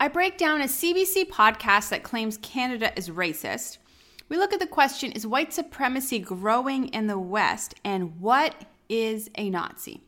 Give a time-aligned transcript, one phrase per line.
[0.00, 3.78] I break down a CBC podcast that claims Canada is racist.
[4.28, 7.74] We look at the question Is white supremacy growing in the West?
[7.84, 8.54] And what
[8.88, 10.04] is a Nazi?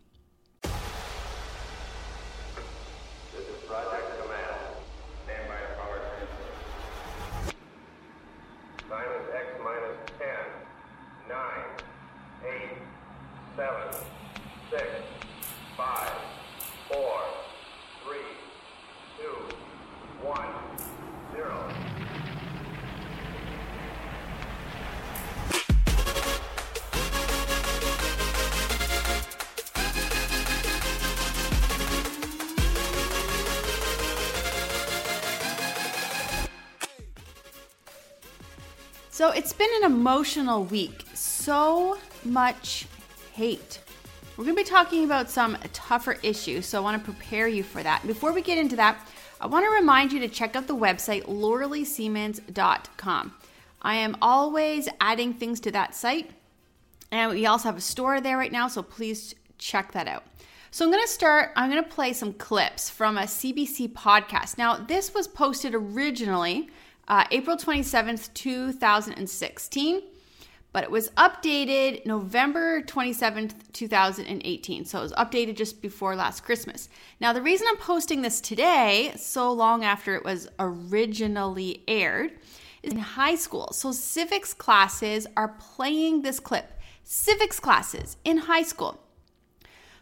[39.60, 41.04] Been an emotional week.
[41.12, 42.86] So much
[43.34, 43.82] hate.
[44.38, 47.62] We're going to be talking about some tougher issues, so I want to prepare you
[47.62, 48.06] for that.
[48.06, 49.06] Before we get into that,
[49.38, 53.34] I want to remind you to check out the website lauraleesiemens.com.
[53.82, 56.30] I am always adding things to that site,
[57.12, 60.24] and we also have a store there right now, so please check that out.
[60.70, 64.56] So I'm going to start, I'm going to play some clips from a CBC podcast.
[64.56, 66.70] Now, this was posted originally
[67.10, 70.02] uh, April 27th, 2016,
[70.72, 74.84] but it was updated November 27th, 2018.
[74.84, 76.88] So it was updated just before last Christmas.
[77.20, 82.30] Now, the reason I'm posting this today, so long after it was originally aired,
[82.84, 83.72] is in high school.
[83.72, 86.78] So civics classes are playing this clip.
[87.02, 89.00] Civics classes in high school.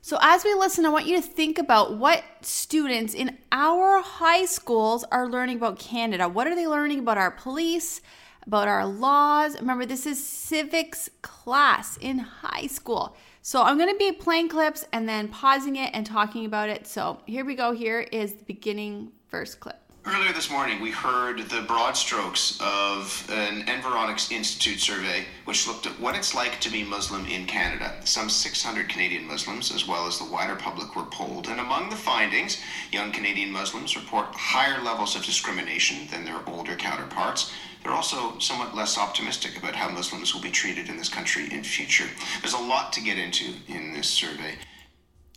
[0.00, 4.44] So, as we listen, I want you to think about what students in our high
[4.44, 6.28] schools are learning about Canada.
[6.28, 8.00] What are they learning about our police,
[8.46, 9.58] about our laws?
[9.60, 13.16] Remember, this is civics class in high school.
[13.42, 16.86] So, I'm going to be playing clips and then pausing it and talking about it.
[16.86, 17.72] So, here we go.
[17.72, 19.87] Here is the beginning first clip.
[20.06, 25.86] Earlier this morning, we heard the broad strokes of an Environics Institute survey, which looked
[25.86, 27.94] at what it's like to be Muslim in Canada.
[28.04, 31.48] Some 600 Canadian Muslims, as well as the wider public, were polled.
[31.48, 36.76] And among the findings, young Canadian Muslims report higher levels of discrimination than their older
[36.76, 37.52] counterparts.
[37.82, 41.64] They're also somewhat less optimistic about how Muslims will be treated in this country in
[41.64, 42.08] future.
[42.40, 44.54] There's a lot to get into in this survey.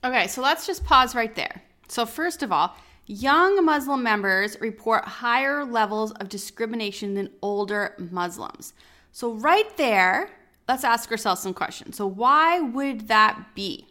[0.04, 1.62] Okay, so let's just pause right there.
[1.88, 2.76] So, first of all,
[3.06, 8.74] young Muslim members report higher levels of discrimination than older Muslims.
[9.12, 10.30] So, right there,
[10.68, 11.98] let's ask ourselves some questions.
[11.98, 13.88] So, why would that be?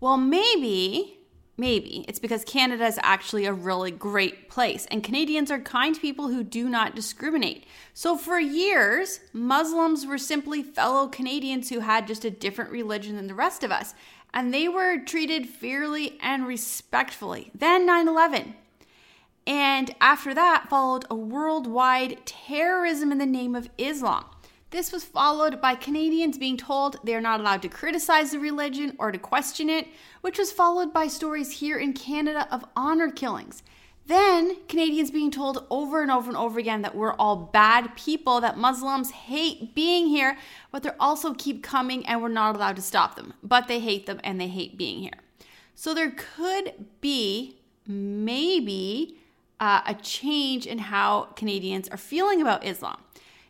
[0.00, 1.18] Well, maybe,
[1.56, 6.28] maybe it's because Canada is actually a really great place and Canadians are kind people
[6.28, 7.66] who do not discriminate.
[7.94, 13.28] So, for years, Muslims were simply fellow Canadians who had just a different religion than
[13.28, 13.94] the rest of us
[14.32, 17.50] and they were treated fairly and respectfully.
[17.54, 18.54] Then 9 11.
[19.46, 24.26] And after that followed a worldwide terrorism in the name of Islam.
[24.70, 28.94] This was followed by Canadians being told they are not allowed to criticize the religion
[28.98, 29.88] or to question it,
[30.20, 33.62] which was followed by stories here in Canada of honor killings.
[34.08, 38.40] Then Canadians being told over and over and over again that we're all bad people,
[38.40, 40.38] that Muslims hate being here,
[40.72, 43.34] but they also keep coming and we're not allowed to stop them.
[43.42, 45.20] But they hate them and they hate being here.
[45.74, 49.18] So there could be maybe
[49.60, 53.02] uh, a change in how Canadians are feeling about Islam.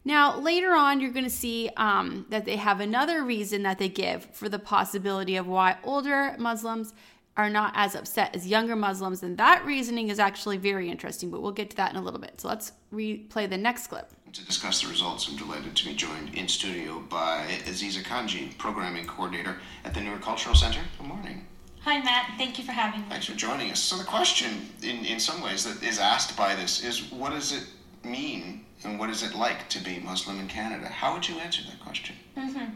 [0.04, 3.88] Now, later on, you're going to see um, that they have another reason that they
[3.88, 6.94] give for the possibility of why older Muslims
[7.38, 9.22] are not as upset as younger Muslims.
[9.22, 12.20] And that reasoning is actually very interesting, but we'll get to that in a little
[12.20, 12.40] bit.
[12.40, 14.10] So let's replay the next clip.
[14.32, 19.06] To discuss the results, I'm delighted to be joined in studio by Azeezah Kanji, Programming
[19.06, 20.80] Coordinator at the Noor Cultural Center.
[20.98, 21.46] Good morning.
[21.82, 22.34] Hi, Matt.
[22.36, 23.06] Thank you for having me.
[23.08, 23.80] Thanks for joining us.
[23.80, 27.52] So, the question, in, in some ways, that is asked by this is what does
[27.52, 27.64] it
[28.04, 30.86] mean and what is it like to be Muslim in Canada?
[30.88, 32.16] How would you answer that question?
[32.36, 32.74] Mm-hmm.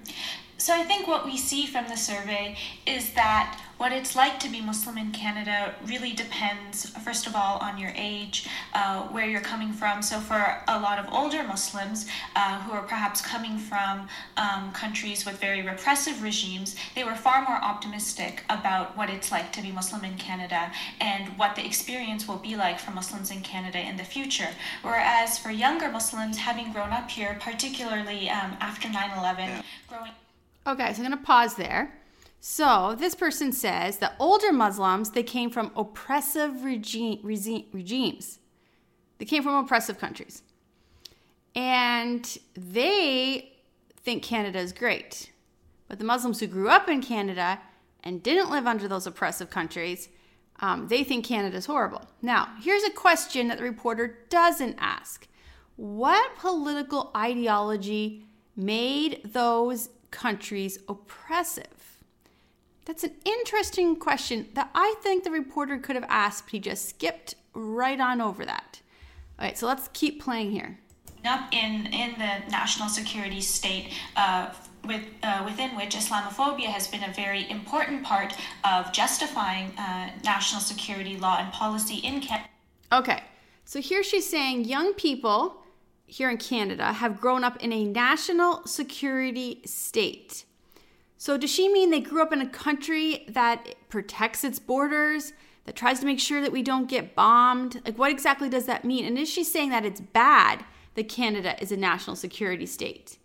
[0.56, 2.56] So, I think what we see from the survey
[2.87, 7.59] is that what it's like to be Muslim in Canada really depends, first of all,
[7.59, 10.00] on your age, uh, where you're coming from.
[10.02, 14.06] So, for a lot of older Muslims uh, who are perhaps coming from
[14.37, 19.50] um, countries with very repressive regimes, they were far more optimistic about what it's like
[19.55, 20.70] to be Muslim in Canada
[21.00, 24.50] and what the experience will be like for Muslims in Canada in the future.
[24.82, 30.12] Whereas for younger Muslims, having grown up here, particularly um, after 9 11, growing
[30.64, 31.93] Okay, so I'm going to pause there.
[32.44, 38.41] So this person says that older Muslims they came from oppressive regime, regime, regimes.
[39.19, 40.43] They came from oppressive countries,
[41.55, 43.53] and they
[43.97, 45.31] think Canada is great.
[45.87, 47.61] But the Muslims who grew up in Canada
[48.03, 50.09] and didn't live under those oppressive countries,
[50.61, 52.03] Um, they think Canada is horrible.
[52.21, 55.29] Now, here's a question that the reporter doesn't ask
[55.77, 61.71] What political ideology made those countries oppressive?
[62.84, 66.88] That's an interesting question that I think the reporter could have asked, but he just
[66.88, 68.81] skipped right on over that.
[69.38, 70.79] All right, so let's keep playing here.
[71.25, 74.52] Up in, in the national security state, uh,
[74.84, 78.34] with, uh, within which Islamophobia has been a very important part
[78.64, 82.49] of justifying uh, national security law and policy in Canada.
[82.93, 83.23] Okay,
[83.64, 85.62] so here she's saying young people
[86.06, 90.44] here in Canada have grown up in a national security state.
[91.22, 95.32] So, does she mean they grew up in a country that protects its borders,
[95.66, 97.80] that tries to make sure that we don't get bombed?
[97.84, 99.04] Like, what exactly does that mean?
[99.04, 100.64] And is she saying that it's bad
[100.96, 103.19] that Canada is a national security state?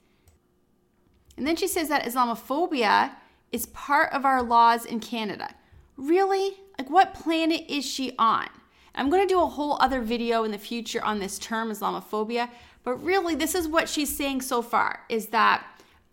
[1.37, 3.13] And then she says that Islamophobia
[3.51, 5.55] is part of our laws in Canada.
[5.95, 6.51] Really?
[6.77, 8.47] Like, what planet is she on?
[8.93, 12.51] I'm going to do a whole other video in the future on this term, Islamophobia.
[12.83, 15.65] But really, this is what she's saying so far: is that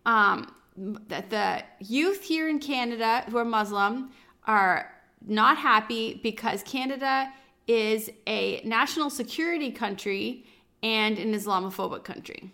[0.07, 4.11] um, that the youth here in Canada who are Muslim
[4.45, 4.91] are
[5.25, 7.31] not happy because Canada
[7.67, 10.45] is a national security country
[10.83, 12.51] and an Islamophobic country.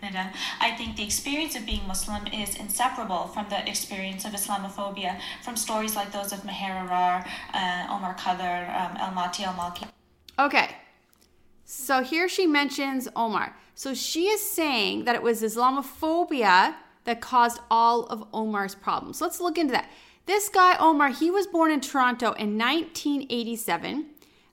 [0.00, 5.18] Canada, I think the experience of being Muslim is inseparable from the experience of Islamophobia,
[5.42, 9.88] from stories like those of Maher Arar, uh, Omar Khadr, um, El Maati Al Malki.
[10.38, 10.76] Okay,
[11.64, 13.56] so here she mentions Omar.
[13.74, 16.74] So she is saying that it was Islamophobia
[17.06, 19.20] that caused all of Omar's problems.
[19.20, 19.90] Let's look into that.
[20.26, 24.06] This guy, Omar, he was born in Toronto in 1987.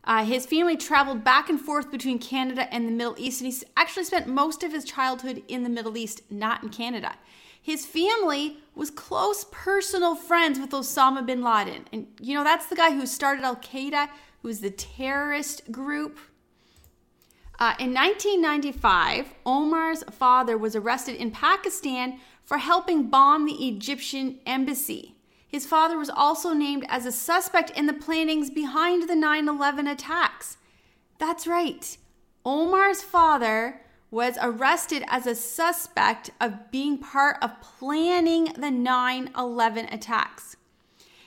[0.06, 3.60] Uh, his family traveled back and forth between Canada and the Middle East, and he
[3.76, 7.16] actually spent most of his childhood in the Middle East, not in Canada.
[7.60, 11.86] His family was close personal friends with Osama bin Laden.
[11.94, 14.10] And, you know, that's the guy who started Al Qaeda,
[14.42, 16.20] who was the terrorist group.
[17.60, 25.16] Uh, in 1995, Omar's father was arrested in Pakistan for helping bomb the Egyptian embassy.
[25.48, 29.88] His father was also named as a suspect in the plannings behind the 9 11
[29.88, 30.58] attacks.
[31.20, 31.98] That's right.
[32.44, 39.86] Omar's father was arrested as a suspect of being part of planning the 9 11
[39.92, 40.56] attacks.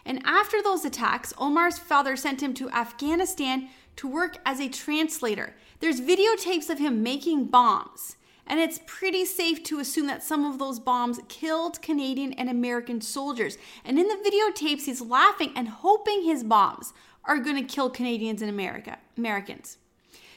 [0.05, 5.55] And after those attacks, Omar's father sent him to Afghanistan to work as a translator.
[5.81, 8.17] There's videotapes of him making bombs.
[8.46, 13.00] And it's pretty safe to assume that some of those bombs killed Canadian and American
[13.00, 13.58] soldiers.
[13.84, 16.93] And in the videotapes, he's laughing and hoping his bombs
[17.25, 19.78] are going to kill Canadians and America, Americans.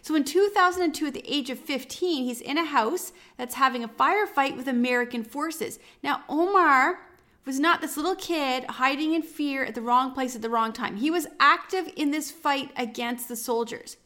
[0.01, 3.87] So in 2002, at the age of 15, he's in a house that's having a
[3.87, 5.77] firefight with American forces.
[6.01, 6.99] Now, Omar
[7.45, 10.71] was not this little kid hiding in fear at the wrong place at the wrong
[10.71, 10.97] time.
[10.97, 13.97] He was active in this fight against the soldiers.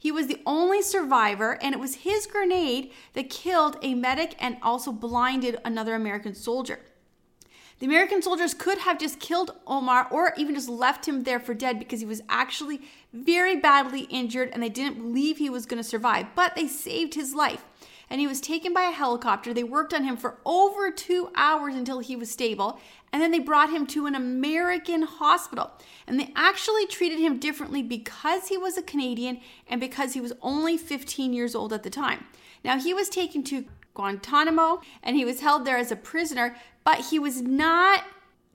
[0.00, 4.56] He was the only survivor, and it was his grenade that killed a medic and
[4.62, 6.78] also blinded another American soldier.
[7.80, 11.54] The American soldiers could have just killed Omar or even just left him there for
[11.54, 12.80] dead because he was actually
[13.12, 17.14] very badly injured and they didn't believe he was going to survive, but they saved
[17.14, 17.64] his life.
[18.10, 19.52] And he was taken by a helicopter.
[19.52, 22.80] They worked on him for over two hours until he was stable.
[23.12, 25.70] And then they brought him to an American hospital.
[26.06, 30.32] And they actually treated him differently because he was a Canadian and because he was
[30.40, 32.24] only 15 years old at the time.
[32.64, 37.06] Now, he was taken to Guantanamo and he was held there as a prisoner, but
[37.06, 38.04] he was not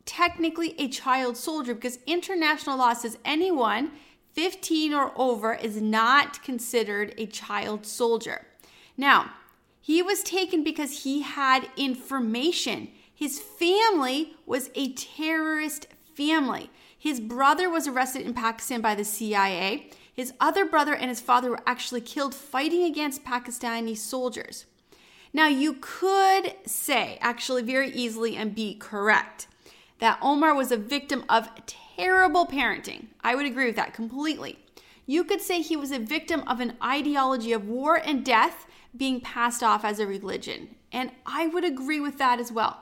[0.06, 3.92] technically a child soldier because international law says anyone
[4.34, 8.46] 15 or over is not considered a child soldier.
[8.98, 9.32] Now,
[9.84, 12.88] he was taken because he had information.
[13.14, 16.70] His family was a terrorist family.
[16.98, 19.90] His brother was arrested in Pakistan by the CIA.
[20.14, 24.66] His other brother and his father were actually killed fighting against Pakistani soldiers.
[25.34, 29.48] Now, you could say, actually, very easily and be correct,
[30.00, 33.08] that Omar was a victim of terrible parenting.
[33.22, 34.60] I would agree with that completely.
[35.06, 39.22] You could say he was a victim of an ideology of war and death being
[39.22, 40.76] passed off as a religion.
[40.92, 42.80] And I would agree with that as well.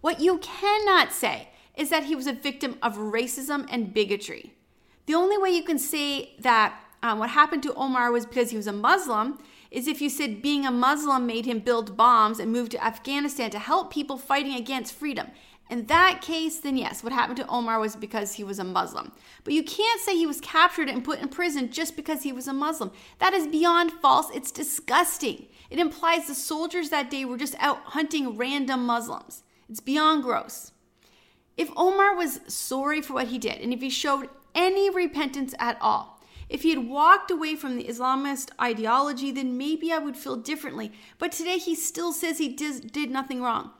[0.00, 4.52] What you cannot say is that he was a victim of racism and bigotry.
[5.06, 8.56] The only way you can say that um, what happened to Omar was because he
[8.56, 9.38] was a Muslim
[9.70, 13.50] is if you said being a Muslim made him build bombs and move to Afghanistan
[13.50, 15.28] to help people fighting against freedom.
[15.68, 19.10] In that case, then yes, what happened to Omar was because he was a Muslim.
[19.42, 22.46] But you can't say he was captured and put in prison just because he was
[22.46, 22.92] a Muslim.
[23.18, 24.30] That is beyond false.
[24.32, 25.46] It's disgusting.
[25.68, 29.42] It implies the soldiers that day were just out hunting random Muslims.
[29.68, 30.70] It's beyond gross.
[31.56, 35.78] If Omar was sorry for what he did, and if he showed any repentance at
[35.80, 36.20] all.
[36.48, 40.92] If he had walked away from the Islamist ideology, then maybe I would feel differently.
[41.18, 43.72] But today he still says he did, did nothing wrong.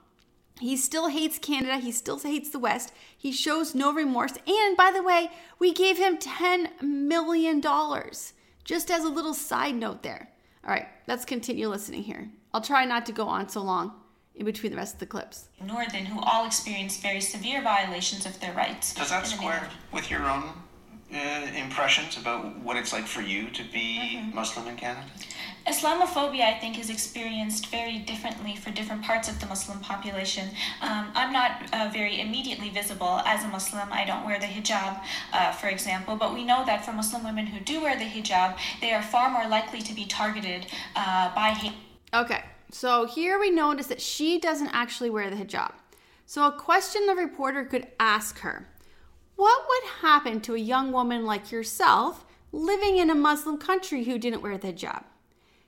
[0.59, 1.77] He still hates Canada.
[1.77, 2.91] He still hates the West.
[3.15, 4.33] He shows no remorse.
[4.47, 7.61] And by the way, we gave him $10 million.
[8.63, 10.29] Just as a little side note there.
[10.63, 12.29] All right, let's continue listening here.
[12.53, 13.93] I'll try not to go on so long
[14.35, 15.49] in between the rest of the clips.
[15.63, 18.93] Nureddin, who all experienced very severe violations of their rights.
[18.93, 20.49] Does that square with your own
[21.13, 25.05] uh, impressions about what it's like for you to be Muslim in Canada?
[25.67, 30.47] Islamophobia, I think, is experienced very differently for different parts of the Muslim population.
[30.81, 33.91] Um, I'm not uh, very immediately visible as a Muslim.
[33.91, 35.01] I don't wear the hijab,
[35.33, 38.57] uh, for example, but we know that for Muslim women who do wear the hijab,
[38.79, 41.73] they are far more likely to be targeted uh, by hate.
[42.13, 45.73] Okay, so here we notice that she doesn't actually wear the hijab.
[46.25, 48.67] So, a question the reporter could ask her
[49.37, 54.17] What would happen to a young woman like yourself living in a Muslim country who
[54.17, 55.03] didn't wear the hijab?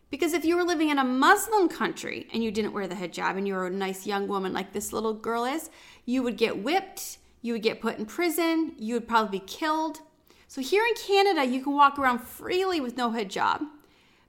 [0.10, 3.38] Because if you were living in a Muslim country and you didn't wear the hijab
[3.38, 5.70] and you were a nice young woman like this little girl is,
[6.04, 10.00] you would get whipped, you would get put in prison, you would probably be killed.
[10.48, 13.68] So here in Canada, you can walk around freely with no hijab,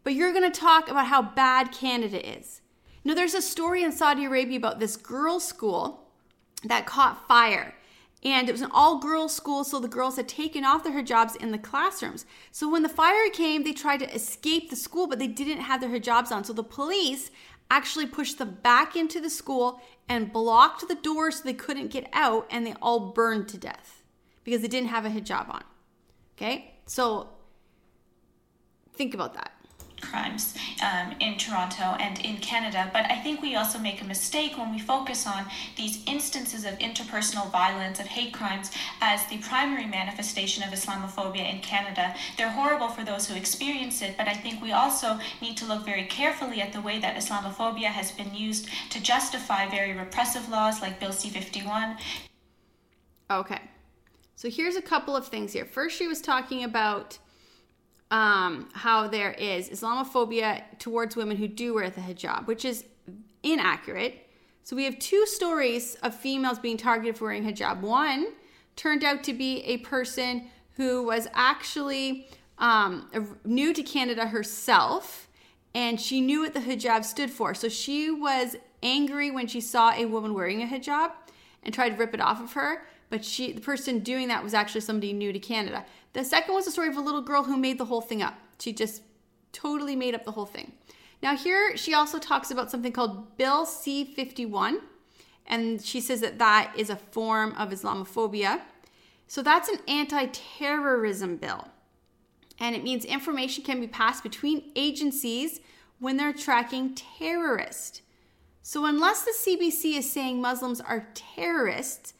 [0.04, 2.60] but you're to talk about how bad Canada is.
[3.02, 6.10] You know, there's a story in Saudi Arabia about this girls' school
[6.62, 7.74] that caught fire.
[8.22, 11.36] And it was an all girls school, so the girls had taken off their hijabs
[11.36, 12.26] in the classrooms.
[12.52, 15.80] So when the fire came, they tried to escape the school, but they didn't have
[15.80, 16.44] their hijabs on.
[16.44, 17.30] So the police
[17.70, 22.08] actually pushed them back into the school and blocked the doors so they couldn't get
[22.12, 24.02] out, and they all burned to death
[24.44, 25.62] because they didn't have a hijab on.
[26.36, 26.74] Okay?
[26.86, 27.28] So
[28.94, 29.52] think about that.
[30.00, 32.90] Crimes um, in Toronto and in Canada.
[32.92, 36.78] But I think we also make a mistake when we focus on these instances of
[36.78, 42.14] interpersonal violence, of hate crimes, as the primary manifestation of Islamophobia in Canada.
[42.36, 45.84] They're horrible for those who experience it, but I think we also need to look
[45.84, 50.80] very carefully at the way that Islamophobia has been used to justify very repressive laws
[50.80, 51.96] like Bill C 51,
[53.30, 53.60] Okay.
[54.34, 55.64] So here's a couple of things here.
[55.64, 57.18] First, she was talking about
[58.10, 62.84] um, how there is Islamophobia towards women who do wear the hijab, which is
[63.42, 64.26] inaccurate.
[64.62, 67.80] So we have two stories of females being targeted for wearing hijab.
[67.80, 68.28] One
[68.76, 73.08] turned out to be a person who was actually um,
[73.44, 75.28] new to Canada herself,
[75.74, 77.54] and she knew what the hijab stood for.
[77.54, 81.12] So she was angry when she saw a woman wearing a hijab
[81.62, 82.86] and tried to rip it off of her.
[83.08, 85.84] But she, the person doing that was actually somebody new to Canada.
[86.12, 88.34] The second was a story of a little girl who made the whole thing up.
[88.58, 89.02] She just
[89.52, 90.72] totally made up the whole thing.
[91.22, 94.80] Now, here she also talks about something called Bill C 51,
[95.46, 98.62] and she says that that is a form of Islamophobia.
[99.26, 101.68] So that's an anti terrorism bill,
[102.58, 105.60] and it means information can be passed between agencies
[106.00, 108.02] when they're tracking terrorists.
[108.62, 112.14] So, unless the CBC is saying Muslims are terrorists,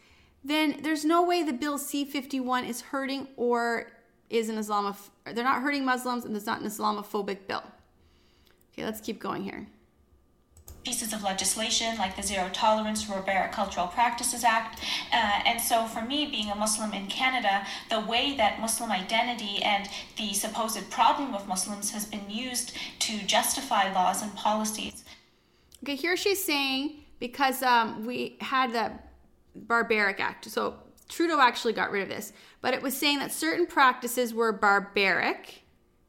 [0.44, 3.90] then there's no way the bill C51 is hurting or
[4.30, 7.62] is an Islamoph they're not hurting Muslims and it's not an Islamophobic bill.
[8.72, 9.66] Okay, let's keep going here.
[10.84, 14.80] pieces of legislation like the Zero Tolerance for Barbaric Cultural Practices Act.
[15.12, 19.62] Uh, and so, for me, being a Muslim in Canada, the way that Muslim identity
[19.62, 25.04] and the supposed problem of Muslims has been used to justify laws and policies.
[25.82, 28.92] Okay, here she's saying because um, we had the
[29.54, 30.50] Barbaric Act.
[30.50, 30.76] So
[31.08, 35.62] Trudeau actually got rid of this, but it was saying that certain practices were barbaric.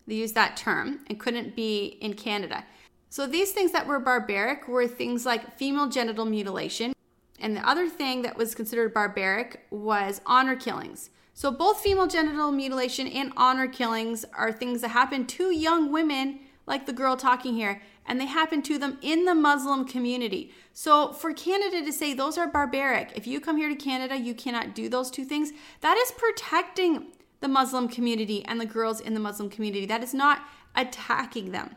[0.07, 2.65] They used that term and couldn't be in Canada.
[3.10, 6.93] So these things that were barbaric were things like female genital mutilation.
[7.39, 11.10] And the other thing that was considered barbaric was honor killings.
[11.33, 16.39] So both female genital mutilation and honor killings are things that happen to young women,
[16.67, 20.51] like the girl talking here, and they happen to them in the Muslim community.
[20.74, 24.34] So for Canada to say those are barbaric, if you come here to Canada, you
[24.34, 27.08] cannot do those two things, that is protecting
[27.39, 29.86] the Muslim community and the girls in the Muslim community.
[29.86, 30.41] That is not
[30.75, 31.75] attacking them.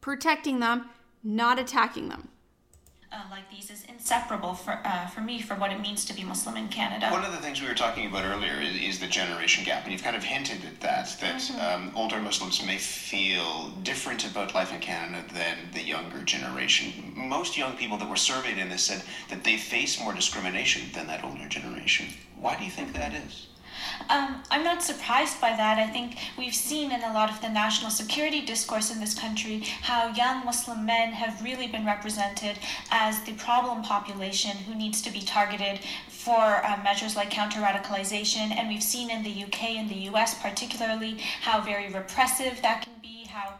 [0.00, 0.90] Protecting them,
[1.22, 2.28] not attacking them.
[3.12, 6.24] Uh, like these is inseparable for, uh, for me for what it means to be
[6.24, 7.10] Muslim in Canada.
[7.10, 9.92] One of the things we were talking about earlier is, is the generation gap, and
[9.92, 14.72] you've kind of hinted at that, that um, older Muslims may feel different about life
[14.72, 17.12] in Canada than the younger generation.
[17.14, 21.06] Most young people that were surveyed in this said that they face more discrimination than
[21.06, 22.06] that older generation.
[22.40, 23.46] Why do you think that is?
[24.08, 25.78] Um, I'm not surprised by that.
[25.78, 29.60] I think we've seen in a lot of the national security discourse in this country
[29.82, 32.58] how young Muslim men have really been represented
[32.90, 38.54] as the problem population who needs to be targeted for uh, measures like counter radicalization.
[38.54, 42.92] And we've seen in the UK and the US, particularly, how very repressive that can
[43.00, 43.26] be.
[43.28, 43.54] How.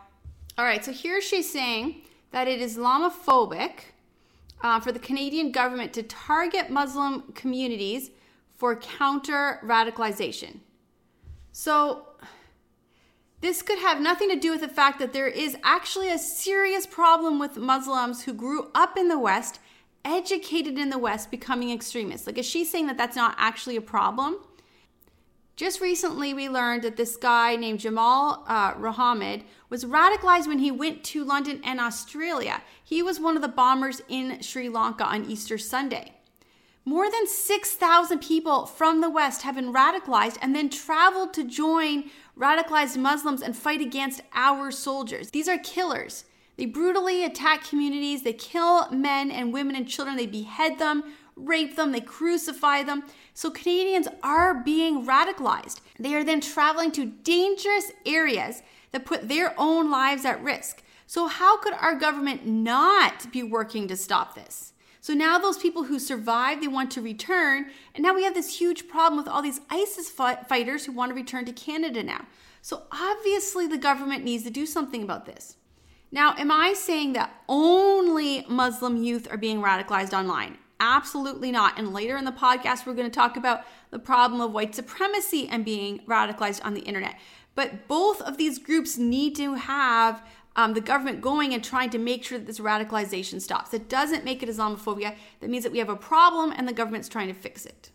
[0.57, 3.73] All right, so here she's saying that it is Islamophobic
[4.63, 8.11] uh, for the Canadian government to target Muslim communities
[8.57, 10.61] for counter radicalization.
[11.53, 12.09] So,
[13.41, 16.87] this could have nothing to do with the fact that there is actually a serious
[16.87, 19.61] problem with Muslims who grew up in the West,
[20.05, 22.27] educated in the West, becoming extremists.
[22.27, 24.39] Like, is she saying that that's not actually a problem?
[25.57, 30.73] Just recently, we learned that this guy named Jamal uh, Rahamid was radicalized when he
[30.73, 32.63] went to London and Australia.
[32.83, 36.15] He was one of the bombers in Sri Lanka on Easter Sunday.
[36.87, 42.11] More than 6,000 people from the West have been radicalized and then traveled to join
[42.39, 45.31] radicalized Muslims and fight against our soldiers.
[45.31, 46.27] These are killers.
[46.59, 51.05] They brutally attack communities, they kill men and women and children, they behead them,
[51.37, 53.05] rape them, they crucify them.
[53.33, 55.81] So Canadians are being radicalized.
[55.99, 58.63] They are then traveling to dangerous areas
[58.93, 60.83] that put their own lives at risk.
[61.07, 64.74] So, how could our government not be working to stop this?
[65.05, 67.67] So now those people who survived, they want to return.
[67.95, 71.15] And now we have this huge problem with all these ISIS fighters who want to
[71.15, 72.25] return to Canada now.
[72.63, 75.57] So obviously the government needs to do something about this.
[76.11, 80.57] Now, am I saying that only Muslim youth are being radicalized online?
[80.81, 81.79] Absolutely not.
[81.79, 85.47] And later in the podcast, we're going to talk about the problem of white supremacy
[85.47, 87.17] and being radicalized on the internet.
[87.55, 91.99] But both of these groups need to have um, the government going and trying to
[91.99, 93.75] make sure that this radicalization stops.
[93.75, 95.17] It doesn't make it Islamophobia.
[95.41, 97.91] That means that we have a problem and the government's trying to fix it.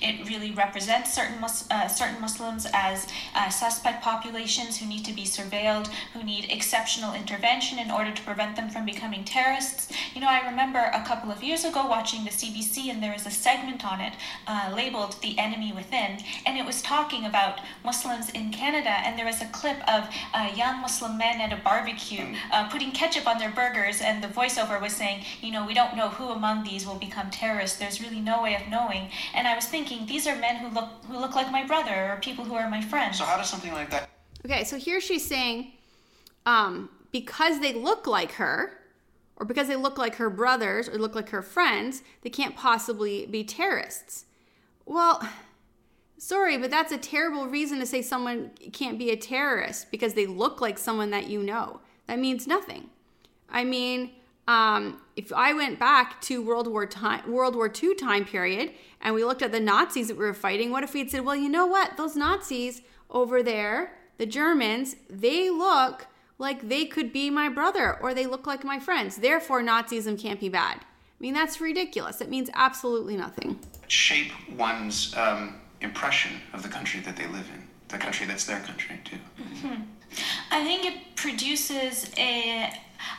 [0.00, 5.12] It really represents certain Mus- uh, certain Muslims as uh, suspect populations who need to
[5.12, 9.92] be surveilled, who need exceptional intervention in order to prevent them from becoming terrorists.
[10.14, 13.26] You know, I remember a couple of years ago watching the CBC, and there was
[13.26, 14.14] a segment on it
[14.46, 18.90] uh, labeled "The Enemy Within," and it was talking about Muslims in Canada.
[19.04, 20.08] And there was a clip of
[20.56, 24.80] young Muslim men at a barbecue uh, putting ketchup on their burgers, and the voiceover
[24.80, 27.78] was saying, "You know, we don't know who among these will become terrorists.
[27.78, 30.88] There's really no way of knowing." And I was thinking these are men who look
[31.08, 33.18] who look like my brother or people who are my friends.
[33.18, 34.08] So how does something like that?
[34.44, 35.72] Okay, so here she's saying,
[36.46, 38.78] um, because they look like her,
[39.36, 43.26] or because they look like her brothers or look like her friends, they can't possibly
[43.26, 44.26] be terrorists.
[44.84, 45.26] Well,
[46.18, 50.26] sorry, but that's a terrible reason to say someone can't be a terrorist because they
[50.26, 51.80] look like someone that you know.
[52.06, 52.90] That means nothing.
[53.48, 54.10] I mean,
[54.48, 59.14] um, if I went back to World War time, World War II time period, and
[59.14, 61.36] we looked at the Nazis that we were fighting, what if we had said, well,
[61.36, 66.06] you know what, those Nazis over there, the Germans, they look
[66.38, 69.16] like they could be my brother or they look like my friends.
[69.16, 70.78] Therefore, Nazism can't be bad.
[70.78, 70.84] I
[71.20, 72.20] mean, that's ridiculous.
[72.20, 73.60] It means absolutely nothing.
[73.86, 78.60] Shape one's um, impression of the country that they live in, the country that's their
[78.60, 79.18] country too.
[79.40, 79.82] Mm-hmm.
[80.50, 82.72] I think it produces a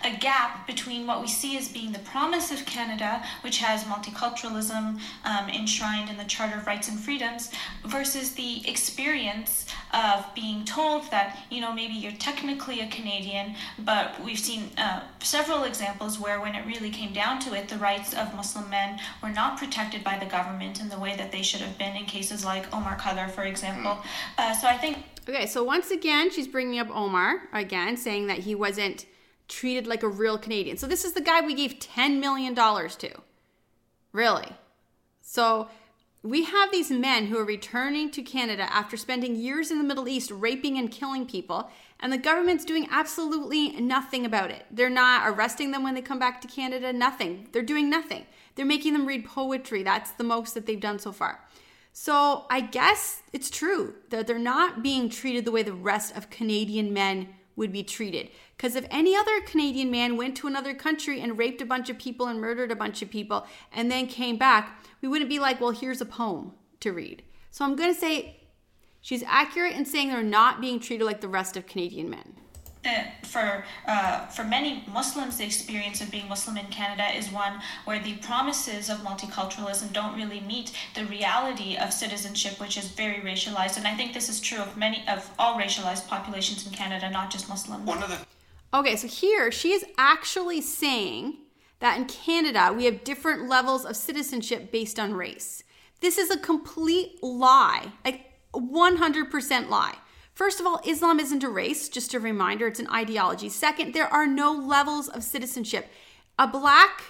[0.04, 5.00] a gap between what we see as being the promise of Canada, which has multiculturalism
[5.26, 7.52] um, enshrined in the Charter of Rights and Freedoms,
[7.86, 14.22] versus the experience of being told that, you know, maybe you're technically a Canadian, but
[14.24, 18.14] we've seen uh, several examples where when it really came down to it, the rights
[18.14, 21.62] of Muslim men were not protected by the government in the way that they should
[21.62, 23.98] have been in cases like Omar Khadr, for example.
[24.38, 24.98] Uh, so I think.
[25.28, 29.06] Okay, so once again, she's bringing up Omar again, saying that he wasn't
[29.48, 30.78] treated like a real Canadian.
[30.78, 33.12] So this is the guy we gave $10 million to.
[34.12, 34.50] Really.
[35.22, 35.70] So
[36.22, 40.08] we have these men who are returning to Canada after spending years in the Middle
[40.08, 44.66] East raping and killing people, and the government's doing absolutely nothing about it.
[44.72, 47.50] They're not arresting them when they come back to Canada, nothing.
[47.52, 48.26] They're doing nothing.
[48.56, 49.84] They're making them read poetry.
[49.84, 51.42] That's the most that they've done so far.
[51.92, 56.30] So I guess it's true that they're not being treated the way the rest of
[56.30, 58.30] Canadian men would be treated.
[58.58, 61.98] Because if any other Canadian man went to another country and raped a bunch of
[61.98, 65.60] people and murdered a bunch of people and then came back, we wouldn't be like,
[65.62, 67.24] well, here's a poem to read.
[67.52, 68.42] So I'm going to say
[69.02, 72.36] she's accurate in saying they're not being treated like the rest of Canadian men
[73.24, 78.00] for uh, for many Muslims, the experience of being Muslim in Canada is one where
[78.00, 83.78] the promises of multiculturalism don't really meet the reality of citizenship, which is very racialized.
[83.78, 87.32] And I think this is true of many of all racialized populations in Canada, not
[87.32, 87.86] just Muslims.
[87.86, 88.18] One of the
[88.74, 91.38] Okay, so here she is actually saying
[91.80, 95.64] that in Canada we have different levels of citizenship based on race.
[96.02, 99.96] This is a complete lie, like 100% lie.
[100.34, 103.50] First of all, Islam isn't a race, just a reminder, it's an ideology.
[103.50, 105.88] Second, there are no levels of citizenship.
[106.40, 107.04] A black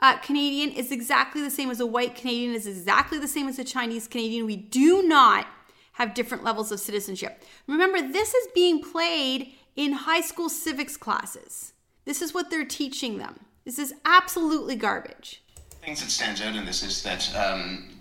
[0.00, 3.58] uh, Canadian is exactly the same as a white Canadian, is exactly the same as
[3.58, 4.46] a Chinese Canadian.
[4.46, 5.46] We do not
[5.92, 7.44] have different levels of citizenship.
[7.68, 11.72] Remember, this is being played in high school civics classes.
[12.04, 13.38] This is what they're teaching them.
[13.64, 15.42] This is absolutely garbage.
[15.84, 17.93] Things that stands out in this is that um,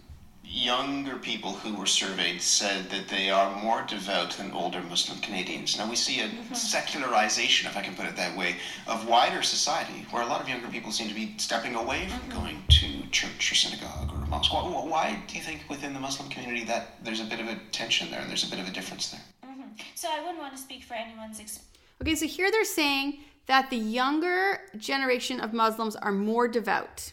[0.54, 5.78] younger people who were surveyed said that they are more devout than older Muslim Canadians.
[5.78, 6.54] Now we see a mm-hmm.
[6.54, 10.48] secularization, if I can put it that way, of wider society, where a lot of
[10.48, 12.40] younger people seem to be stepping away from mm-hmm.
[12.40, 14.54] going to church or synagogue or mosque.
[14.54, 17.60] Why, why do you think within the Muslim community that there's a bit of a
[17.72, 19.22] tension there and there's a bit of a difference there?
[19.44, 19.72] Mm-hmm.
[19.96, 21.70] So I wouldn't want to speak for anyone's experience.
[22.00, 27.12] Okay, so here they're saying that the younger generation of Muslims are more devout.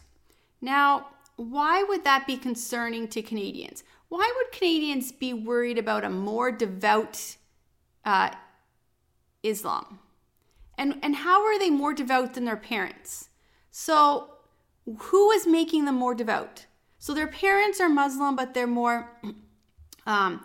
[0.61, 1.07] Now,
[1.40, 3.83] why would that be concerning to Canadians?
[4.11, 7.37] Why would Canadians be worried about a more devout
[8.05, 8.31] uh,
[9.42, 10.00] Islam?
[10.76, 13.31] And, and how are they more devout than their parents?
[13.70, 14.35] So,
[14.98, 16.66] who is making them more devout?
[16.98, 19.11] So, their parents are Muslim, but they're more,
[20.07, 20.44] um,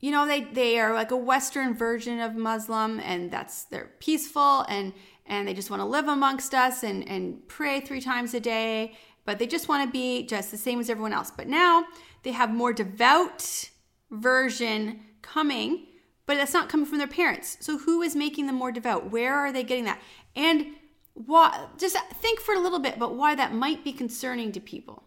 [0.00, 4.66] you know, they, they are like a Western version of Muslim, and that's they're peaceful
[4.68, 4.92] and
[5.26, 8.94] and they just want to live amongst us and, and pray three times a day
[9.24, 11.30] but they just want to be just the same as everyone else.
[11.30, 11.84] But now
[12.22, 13.70] they have more devout
[14.10, 15.86] version coming,
[16.26, 17.56] but that's not coming from their parents.
[17.60, 19.10] So who is making them more devout?
[19.10, 20.00] Where are they getting that?
[20.36, 20.66] And
[21.14, 25.04] what just think for a little bit about why that might be concerning to people.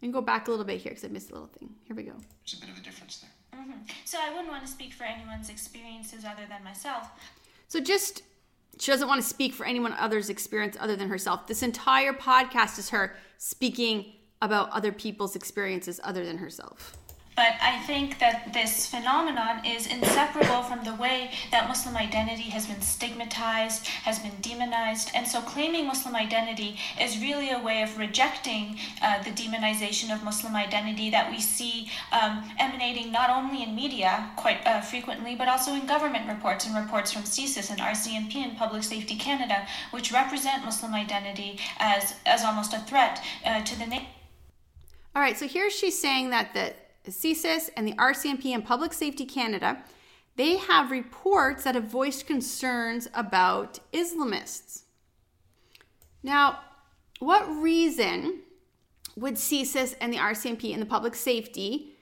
[0.00, 1.70] And go back a little bit here because I missed a little thing.
[1.84, 2.14] Here we go.
[2.44, 3.60] There's a bit of a difference there.
[3.60, 3.82] Mm-hmm.
[4.04, 7.08] So I wouldn't want to speak for anyone's experiences other than myself.
[7.68, 8.22] So just
[8.78, 11.46] she doesn't want to speak for anyone other's experience other than herself.
[11.46, 16.96] This entire podcast is her speaking about other people's experiences other than herself.
[17.34, 22.66] But I think that this phenomenon is inseparable from the way that Muslim identity has
[22.66, 25.10] been stigmatized, has been demonized.
[25.14, 30.22] And so claiming Muslim identity is really a way of rejecting uh, the demonization of
[30.22, 35.48] Muslim identity that we see um, emanating not only in media quite uh, frequently, but
[35.48, 40.12] also in government reports and reports from CSIS and RCMP and Public Safety Canada, which
[40.12, 44.06] represent Muslim identity as, as almost a threat uh, to the nation.
[45.14, 46.74] All right, so here she's saying that the
[47.10, 49.82] CSIS and the RCMP and Public Safety Canada,
[50.36, 54.82] they have reports that have voiced concerns about Islamists.
[56.22, 56.60] Now,
[57.18, 58.40] what reason
[59.16, 61.96] would CSIS and the RCMP and the Public Safety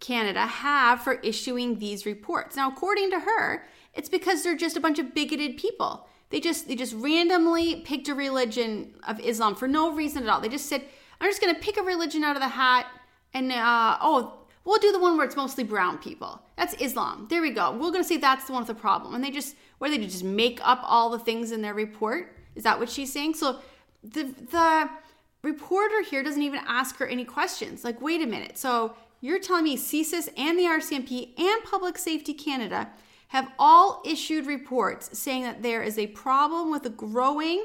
[0.00, 2.56] Canada have for issuing these reports?
[2.56, 3.64] Now, according to her,
[3.94, 6.08] it's because they're just a bunch of bigoted people.
[6.30, 10.40] They just they just randomly picked a religion of Islam for no reason at all.
[10.40, 10.82] They just said,
[11.20, 12.86] "I'm just going to pick a religion out of the hat."
[13.32, 16.42] And uh, oh, We'll do the one where it's mostly brown people.
[16.56, 17.28] That's Islam.
[17.30, 17.70] There we go.
[17.70, 19.14] We're going to say that's the one with the problem.
[19.14, 22.36] And they just, where they just make up all the things in their report.
[22.56, 23.34] Is that what she's saying?
[23.34, 23.60] So
[24.02, 24.90] the the
[25.42, 27.84] reporter here doesn't even ask her any questions.
[27.84, 28.58] Like, wait a minute.
[28.58, 32.88] So you're telling me CSIS and the RCMP and Public Safety Canada
[33.28, 37.64] have all issued reports saying that there is a problem with a growing,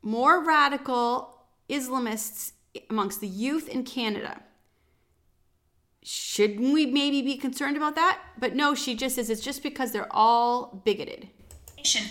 [0.00, 2.52] more radical Islamists
[2.88, 4.42] amongst the youth in Canada
[6.02, 8.20] shouldn't we maybe be concerned about that?
[8.38, 11.28] But no, she just says it's just because they're all bigoted.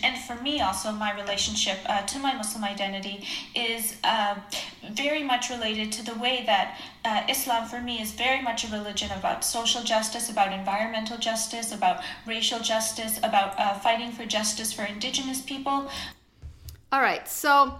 [0.03, 3.25] And for me, also, my relationship uh, to my Muslim identity
[3.55, 4.35] is uh,
[4.91, 8.67] very much related to the way that uh, Islam, for me, is very much a
[8.67, 14.73] religion about social justice, about environmental justice, about racial justice, about uh, fighting for justice
[14.73, 15.89] for indigenous people.
[16.91, 17.79] All right, so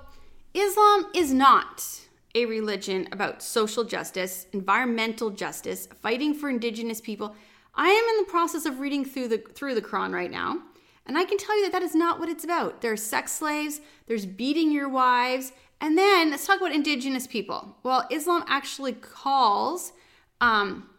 [0.54, 2.01] Islam is not
[2.36, 7.36] a religion about social justice, environmental justice, fighting for indigenous people.
[7.76, 10.60] I am in the process of reading through the through the Quran right now,
[11.06, 12.82] and I can tell you that that is not what it's about.
[12.82, 17.78] There's sex slaves, there's beating your wives, and then let's talk about indigenous people.
[17.84, 19.94] Well, Islam actually calls
[20.42, 20.90] um,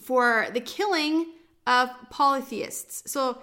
[0.00, 1.26] for the killing
[1.66, 3.10] of polytheists.
[3.10, 3.38] So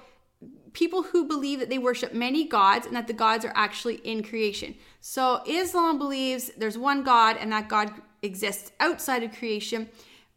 [0.74, 4.24] people who believe that they worship many gods and that the gods are actually in
[4.24, 4.76] creation.
[5.00, 9.90] So Islam believes there's one God and that God exists outside of creation,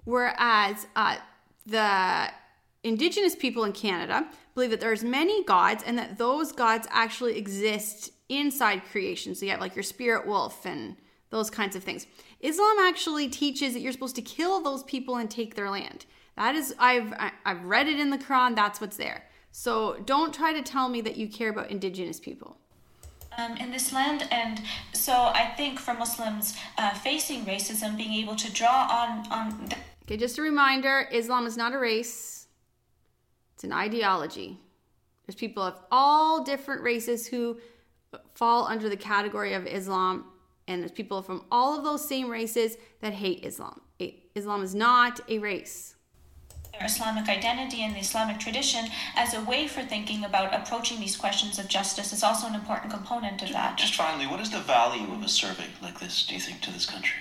[0.05, 1.17] whereas uh,
[1.67, 2.31] the
[2.83, 8.11] indigenous people in Canada believe that there's many gods and that those gods actually exist
[8.29, 9.35] inside creation.
[9.35, 10.97] So you have like your spirit wolf and
[11.31, 12.07] those kinds of things.
[12.41, 16.07] Islam actually teaches that you're supposed to kill those people and take their land.
[16.37, 17.13] That is I've
[17.45, 19.25] I've read it in the Quran, that's what's there.
[19.57, 22.57] So don't try to tell me that you care about indigenous people
[23.39, 24.27] um, in this land.
[24.33, 24.61] And
[24.93, 29.67] so I think for Muslims uh, facing racism, being able to draw on on.
[29.67, 32.49] The- okay, just a reminder: Islam is not a race;
[33.55, 34.59] it's an ideology.
[35.25, 37.61] There's people of all different races who
[38.35, 40.33] fall under the category of Islam.
[40.67, 43.83] And there's people from all of those same races that hate Islam.
[44.35, 45.94] Islam is not a race.
[46.79, 51.17] Their Islamic identity and the Islamic tradition as a way for thinking about approaching these
[51.17, 53.79] questions of justice is also an important component of that.
[53.79, 56.73] Just finally, what is the value of a survey like this, do you think, to
[56.73, 57.19] this country?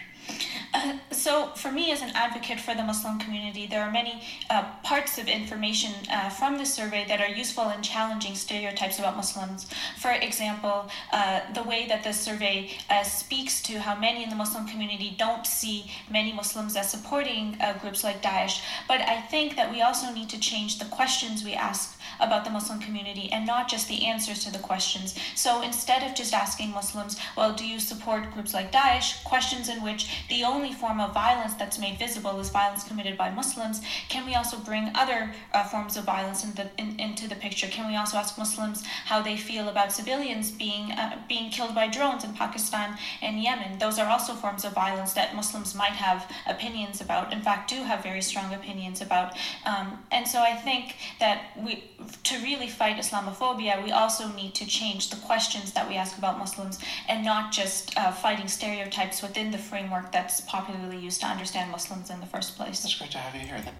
[0.73, 4.63] Uh, so, for me as an advocate for the Muslim community, there are many uh,
[4.83, 9.67] parts of information uh, from the survey that are useful in challenging stereotypes about Muslims.
[9.99, 14.35] For example, uh, the way that the survey uh, speaks to how many in the
[14.35, 18.61] Muslim community don't see many Muslims as supporting groups like Daesh.
[18.87, 22.51] But I think that we also need to change the questions we ask about the
[22.51, 25.15] Muslim community and not just the answers to the questions.
[25.35, 29.23] So instead of just asking Muslims, well, do you support groups like Daesh?
[29.23, 33.29] Questions in which the only form of violence that's made visible is violence committed by
[33.31, 33.81] Muslims.
[34.09, 37.67] Can we also bring other uh, forms of violence in the, in, into the picture?
[37.67, 41.87] Can we also ask Muslims how they feel about civilians being uh, being killed by
[41.87, 43.77] drones in Pakistan and Yemen?
[43.79, 47.33] Those are also forms of violence that Muslims might have opinions about.
[47.33, 49.37] In fact, do have very strong opinions about.
[49.65, 51.83] Um, and so I think that we
[52.23, 56.37] to really fight Islamophobia, we also need to change the questions that we ask about
[56.37, 61.71] Muslims and not just uh, fighting stereotypes within the framework that's popularly used to understand
[61.71, 62.83] Muslims in the first place.
[62.83, 63.73] It's great to have you here then.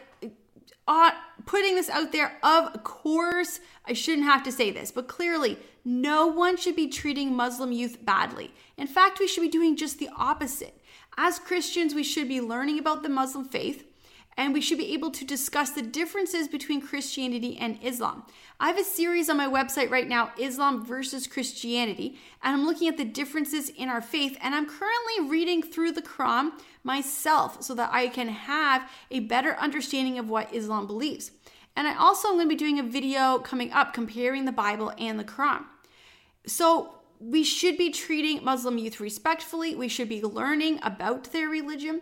[1.47, 6.27] putting this out there, of course, I shouldn't have to say this, but clearly, no
[6.27, 8.51] one should be treating Muslim youth badly.
[8.77, 10.83] In fact, we should be doing just the opposite.
[11.17, 13.85] As Christians, we should be learning about the Muslim faith
[14.37, 18.25] and we should be able to discuss the differences between Christianity and Islam.
[18.59, 22.89] I have a series on my website right now, Islam versus Christianity, and I'm looking
[22.89, 27.75] at the differences in our faith, and I'm currently reading through the Quran myself so
[27.75, 31.31] that I can have a better understanding of what Islam believes.
[31.77, 34.93] And I also am going to be doing a video coming up comparing the Bible
[34.99, 35.65] and the Quran.
[36.47, 39.75] So, we should be treating Muslim youth respectfully.
[39.75, 42.01] We should be learning about their religion.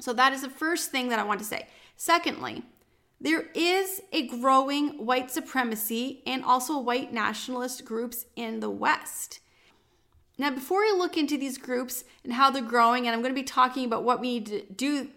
[0.00, 1.68] So, that is the first thing that I want to say.
[1.96, 2.64] Secondly,
[3.20, 9.40] there is a growing white supremacy and also white nationalist groups in the West.
[10.40, 13.38] Now, before we look into these groups and how they're growing, and I'm going to
[13.38, 15.08] be talking about what we need to do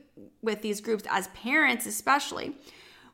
[0.42, 2.58] with these groups as parents, especially,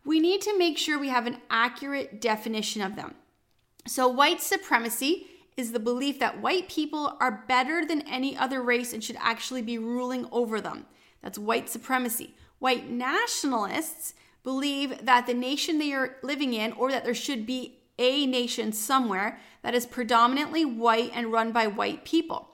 [0.04, 3.13] we need to make sure we have an accurate definition of them.
[3.86, 8.91] So, white supremacy is the belief that white people are better than any other race
[8.91, 10.88] and should actually be ruling over them.
[11.22, 12.34] That's white supremacy.
[12.58, 17.79] White nationalists believe that the nation they are living in, or that there should be
[18.00, 22.50] a nation somewhere that is predominantly white and run by white people.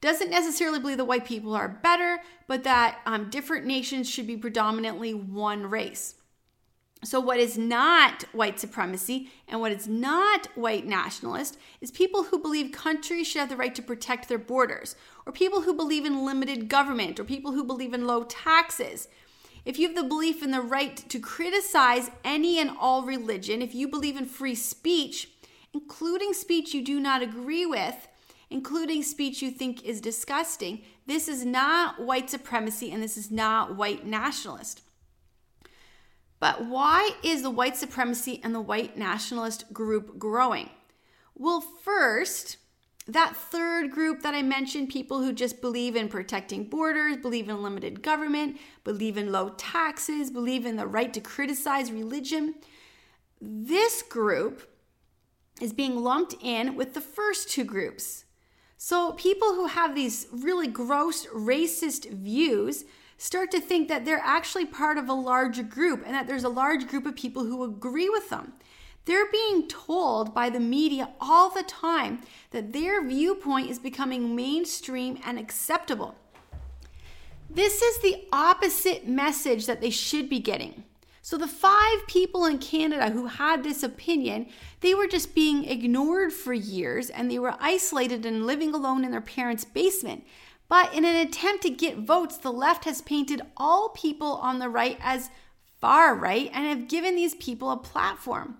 [0.00, 4.36] Doesn't necessarily believe the white people are better, but that um, different nations should be
[4.36, 6.14] predominantly one race.
[7.02, 12.38] So, what is not white supremacy and what is not white nationalist is people who
[12.38, 16.24] believe countries should have the right to protect their borders, or people who believe in
[16.24, 19.08] limited government, or people who believe in low taxes.
[19.64, 23.74] If you have the belief in the right to criticize any and all religion, if
[23.74, 25.30] you believe in free speech,
[25.72, 28.08] including speech you do not agree with,
[28.50, 33.74] including speech you think is disgusting, this is not white supremacy and this is not
[33.74, 34.82] white nationalist.
[36.40, 40.68] But why is the white supremacy and the white nationalist group growing?
[41.34, 42.58] Well, first,
[43.06, 47.62] that third group that I mentioned, people who just believe in protecting borders, believe in
[47.62, 52.54] limited government, believe in low taxes, believe in the right to criticize religion,
[53.40, 54.70] this group
[55.60, 58.24] is being lumped in with the first two groups.
[58.78, 62.84] So people who have these really gross racist views
[63.18, 66.48] start to think that they're actually part of a larger group and that there's a
[66.48, 68.54] large group of people who agree with them.
[69.04, 75.18] They're being told by the media all the time that their viewpoint is becoming mainstream
[75.24, 76.14] and acceptable.
[77.50, 80.84] This is the opposite message that they should be getting.
[81.20, 84.46] So the five people in Canada who had this opinion,
[84.80, 89.10] they were just being ignored for years and they were isolated and living alone in
[89.10, 90.24] their parents' basement.
[90.68, 94.68] But in an attempt to get votes, the left has painted all people on the
[94.68, 95.30] right as
[95.80, 98.56] far right and have given these people a platform.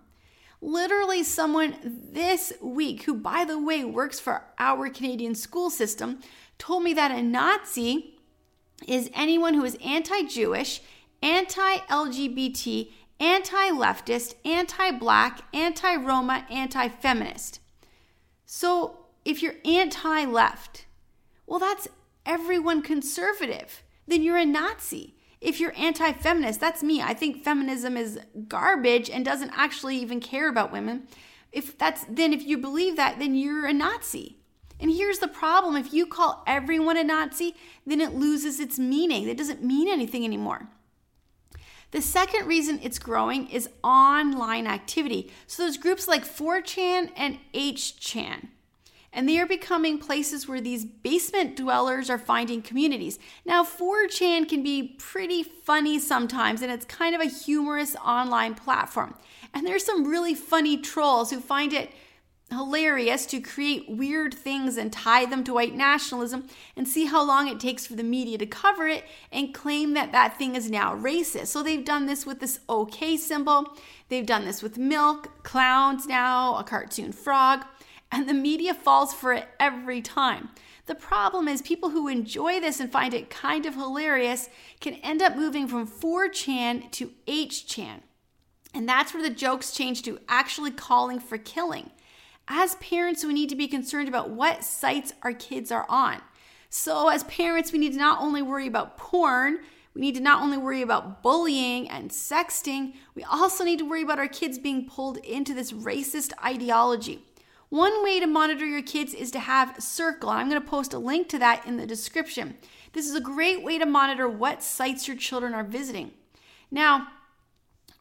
[0.65, 6.21] Literally, someone this week, who by the way works for our Canadian school system,
[6.57, 8.15] told me that a Nazi
[8.89, 10.81] is anyone who is anti Jewish,
[11.21, 17.61] anti LGBT, anti leftist, anti black, anti Roma, anti feminist.
[18.47, 20.87] So if you're anti left,
[21.47, 21.89] well, that's
[22.25, 23.83] everyone conservative.
[24.07, 25.14] Then you're a Nazi.
[25.45, 27.03] If you're anti feminist, that's me.
[27.03, 31.07] I think feminism is garbage and doesn't actually even care about women.
[31.53, 34.39] If that's then if you believe that, then you're a Nazi.
[34.81, 37.55] And here's the problem if you call everyone a Nazi,
[37.87, 39.29] then it loses its meaning.
[39.29, 40.69] It doesn't mean anything anymore.
[41.91, 45.31] The second reason it's growing is online activity.
[45.47, 48.49] So there's groups like 4chan and8chan
[49.15, 53.19] and they are becoming places where these basement dwellers are finding communities.
[53.47, 59.15] Now, 4chan can be pretty funny sometimes, and it's kind of a humorous online platform.
[59.55, 61.93] And there's some really funny trolls who find it
[62.51, 66.47] hilarious to create weird things and tie them to white nationalism
[66.77, 70.13] and see how long it takes for the media to cover it and claim that
[70.13, 71.47] that thing is now racist.
[71.47, 73.77] So they've done this with this OK symbol.
[74.09, 77.65] They've done this with milk, clowns now, a cartoon frog
[78.15, 80.51] and the media falls for it every time.
[80.87, 84.49] The problem is, people who enjoy this and find it kind of hilarious
[84.81, 88.03] can end up moving from 4chan to 8chan.
[88.73, 91.91] And that's where the jokes change to actually calling for killing.
[92.47, 96.21] As parents, we need to be concerned about what sites our kids are on.
[96.71, 99.59] So, as parents, we need to not only worry about porn,
[99.93, 104.03] we need to not only worry about bullying and sexting, we also need to worry
[104.03, 107.25] about our kids being pulled into this racist ideology.
[107.71, 110.31] One way to monitor your kids is to have Circle.
[110.31, 112.57] I'm going to post a link to that in the description.
[112.93, 116.13] This is a great way to monitor what sites your children are visiting.
[116.71, 117.09] Now,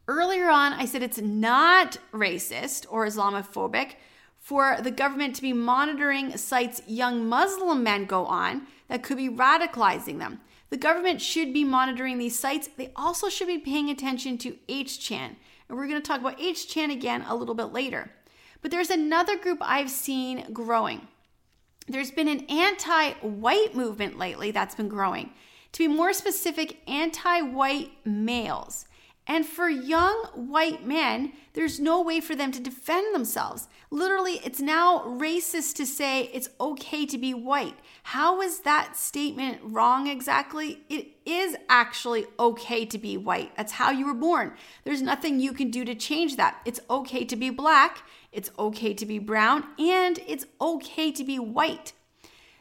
[0.07, 3.93] earlier on, I said it's not racist or Islamophobic
[4.37, 9.29] for the government to be monitoring sites young Muslim men go on that could be
[9.29, 10.41] radicalizing them.
[10.69, 12.67] The government should be monitoring these sites.
[12.75, 15.35] They also should be paying attention to 8chan.
[15.69, 18.11] And we're going to talk about 8chan again a little bit later.
[18.63, 21.07] But there's another group I've seen growing.
[21.87, 25.31] There's been an anti white movement lately that's been growing.
[25.73, 28.85] To be more specific, anti white males.
[29.25, 33.69] And for young white men, there's no way for them to defend themselves.
[33.89, 37.75] Literally, it's now racist to say it's okay to be white.
[38.03, 40.81] How is that statement wrong exactly?
[40.89, 43.55] It is actually okay to be white.
[43.55, 44.53] That's how you were born.
[44.83, 46.59] There's nothing you can do to change that.
[46.65, 51.39] It's okay to be black, it's okay to be brown, and it's okay to be
[51.39, 51.93] white.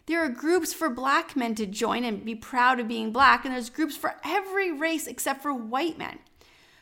[0.07, 3.55] There are groups for black men to join and be proud of being black, and
[3.55, 6.19] there's groups for every race except for white men.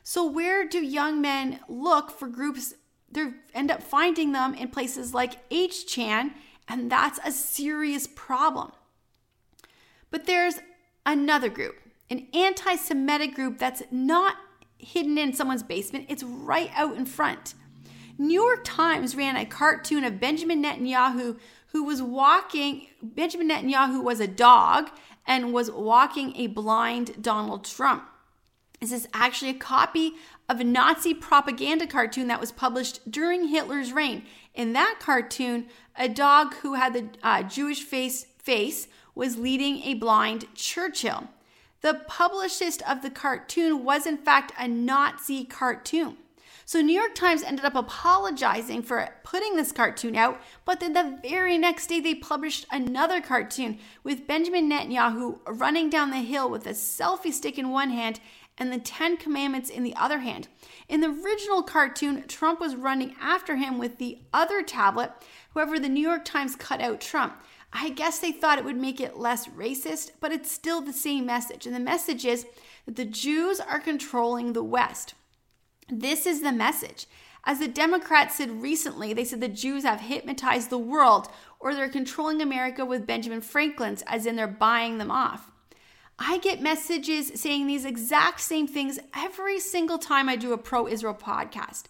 [0.03, 2.75] So, where do young men look for groups?
[3.11, 6.33] They end up finding them in places like 8chan,
[6.69, 8.73] and that's a serious problem.
[10.11, 10.61] But there's
[11.05, 11.77] another group,
[12.09, 14.37] an anti Semitic group that's not
[14.81, 17.55] hidden in someone's basement, it's right out in front.
[18.21, 24.21] New York Times ran a cartoon of Benjamin Netanyahu who was walking, Benjamin Netanyahu was
[24.21, 24.91] a dog
[25.27, 28.05] and was walking a blind Donald Trump.
[28.79, 30.13] This is actually a copy
[30.51, 34.25] of a Nazi propaganda cartoon that was published during Hitler's reign.
[34.55, 39.95] In that cartoon, a dog who had the uh, Jewish face face was leading a
[39.95, 41.29] blind Churchill.
[41.81, 46.19] The publicist of the cartoon was in fact a Nazi cartoon.
[46.71, 51.19] So New York Times ended up apologizing for putting this cartoon out, but then the
[51.21, 56.69] very next day they published another cartoon with Benjamin Netanyahu running down the hill with
[56.69, 58.21] a selfie stick in one hand
[58.57, 60.47] and the Ten Commandments in the other hand.
[60.89, 65.11] In the original cartoon, Trump was running after him with the other tablet.
[65.53, 67.43] However, the New York Times cut out Trump.
[67.73, 71.27] I guess they thought it would make it less racist, but it's still the same
[71.27, 71.67] message.
[71.67, 72.47] And the message is
[72.87, 75.15] that the Jews are controlling the West.
[75.91, 77.07] This is the message.
[77.45, 81.29] As the Democrats said recently, they said the Jews have hypnotized the world
[81.59, 85.51] or they're controlling America with Benjamin Franklin's, as in they're buying them off.
[86.19, 90.87] I get messages saying these exact same things every single time I do a pro
[90.87, 91.85] Israel podcast.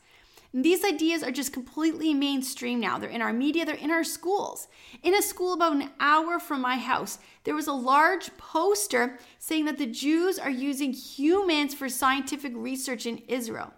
[0.55, 2.99] These ideas are just completely mainstream now.
[2.99, 4.67] They're in our media, they're in our schools.
[5.03, 9.67] In a school about an hour from my house, there was a large poster saying
[9.67, 13.73] that the Jews are using humans for scientific research in Israel.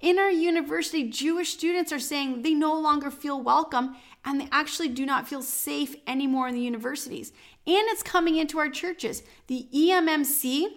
[0.00, 4.88] In our university, Jewish students are saying they no longer feel welcome and they actually
[4.88, 7.32] do not feel safe anymore in the universities.
[7.66, 9.22] And it's coming into our churches.
[9.48, 10.68] The EMMC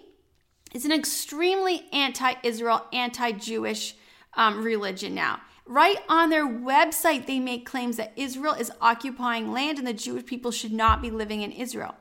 [0.74, 3.94] is an extremely anti Israel, anti Jewish
[4.34, 5.40] um, religion now.
[5.66, 10.26] Right on their website, they make claims that Israel is occupying land and the Jewish
[10.26, 11.94] people should not be living in Israel.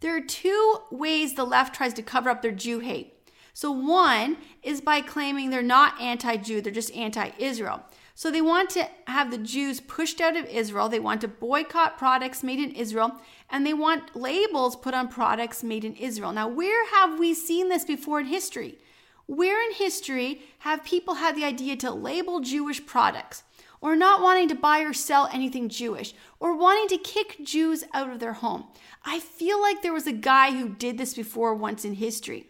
[0.00, 3.17] There are two ways the left tries to cover up their Jew hate.
[3.58, 7.82] So, one is by claiming they're not anti Jew, they're just anti Israel.
[8.14, 10.88] So, they want to have the Jews pushed out of Israel.
[10.88, 13.16] They want to boycott products made in Israel,
[13.50, 16.32] and they want labels put on products made in Israel.
[16.32, 18.78] Now, where have we seen this before in history?
[19.26, 23.42] Where in history have people had the idea to label Jewish products,
[23.80, 28.08] or not wanting to buy or sell anything Jewish, or wanting to kick Jews out
[28.08, 28.68] of their home?
[29.04, 32.46] I feel like there was a guy who did this before once in history.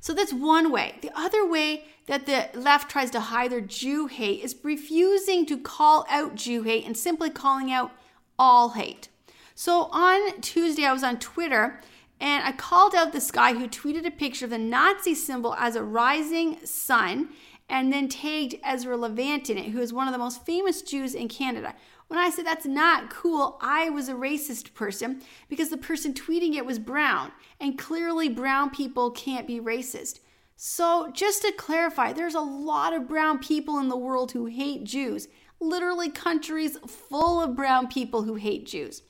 [0.00, 0.98] So that's one way.
[1.02, 5.58] The other way that the left tries to hide their Jew hate is refusing to
[5.58, 7.92] call out Jew hate and simply calling out
[8.38, 9.08] all hate.
[9.54, 11.80] So on Tuesday, I was on Twitter
[12.18, 15.76] and I called out this guy who tweeted a picture of the Nazi symbol as
[15.76, 17.28] a rising sun
[17.68, 21.14] and then tagged Ezra Levant in it, who is one of the most famous Jews
[21.14, 21.74] in Canada.
[22.10, 26.56] When I said that's not cool, I was a racist person because the person tweeting
[26.56, 27.30] it was brown,
[27.60, 30.18] and clearly brown people can't be racist.
[30.56, 34.82] So, just to clarify, there's a lot of brown people in the world who hate
[34.82, 35.28] Jews,
[35.60, 39.02] literally, countries full of brown people who hate Jews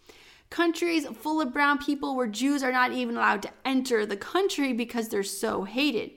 [0.51, 4.73] countries full of brown people where Jews are not even allowed to enter the country
[4.73, 6.11] because they're so hated.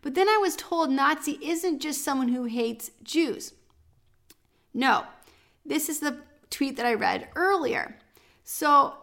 [0.00, 3.52] But then I was told Nazi isn't just someone who hates Jews.
[4.72, 5.06] No,
[5.64, 6.18] this is the
[6.50, 7.96] tweet that I read earlier.
[8.44, 8.94] So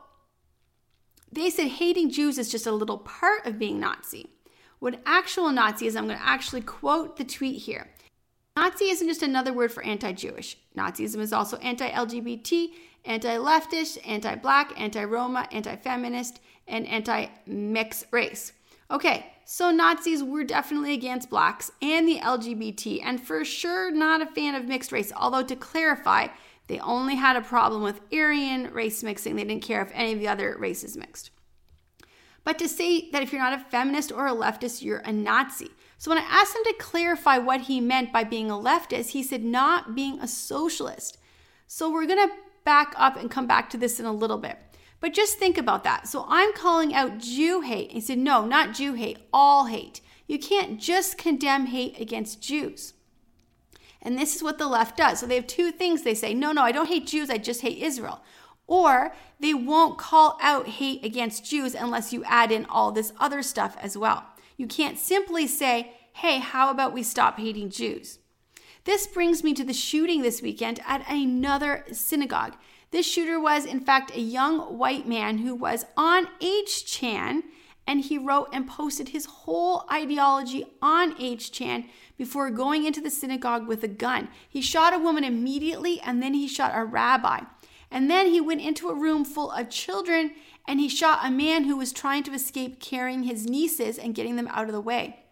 [1.32, 4.30] they said hating Jews is just a little part of being Nazi.
[4.80, 7.90] What actual Nazi is, I'm going to actually quote the tweet here.
[8.58, 10.58] Nazi isn't just another word for anti Jewish.
[10.76, 12.72] Nazism is also anti LGBT
[13.06, 18.54] anti leftist, anti black, anti Roma, anti feminist, and anti mixed race.
[18.90, 24.26] Okay, so Nazis were definitely against blacks and the LGBT, and for sure not a
[24.26, 25.14] fan of mixed race.
[25.16, 26.28] Although, to clarify,
[26.72, 30.20] they only had a problem with Aryan race mixing, they didn't care if any of
[30.20, 31.30] the other races mixed.
[32.46, 35.70] But to say that if you're not a feminist or a leftist, you're a Nazi.
[35.98, 39.22] So when I asked him to clarify what he meant by being a leftist, he
[39.22, 41.18] said not being a socialist.
[41.68, 44.58] So we're going to back up and come back to this in a little bit.
[45.02, 46.08] But just think about that.
[46.08, 47.92] So I'm calling out Jew hate.
[47.92, 50.00] He said, no, not Jew hate, all hate.
[50.26, 52.94] You can't just condemn hate against Jews.
[54.02, 55.20] And this is what the left does.
[55.20, 57.62] So they have two things they say no, no, I don't hate Jews, I just
[57.62, 58.22] hate Israel.
[58.68, 63.44] Or they won't call out hate against Jews unless you add in all this other
[63.44, 64.26] stuff as well.
[64.58, 68.20] You can't simply say, hey, how about we stop hating Jews?
[68.84, 72.56] This brings me to the shooting this weekend at another synagogue.
[72.92, 77.42] This shooter was, in fact, a young white man who was on 8chan
[77.88, 81.86] and he wrote and posted his whole ideology on 8chan
[82.22, 84.30] before going into the synagogue with a gun.
[84.48, 87.40] He shot a woman immediately and then he shot a rabbi.
[87.90, 90.34] And then he went into a room full of children
[90.68, 94.36] and he shot a man who was trying to escape carrying his nieces and getting
[94.36, 95.24] them out of the way.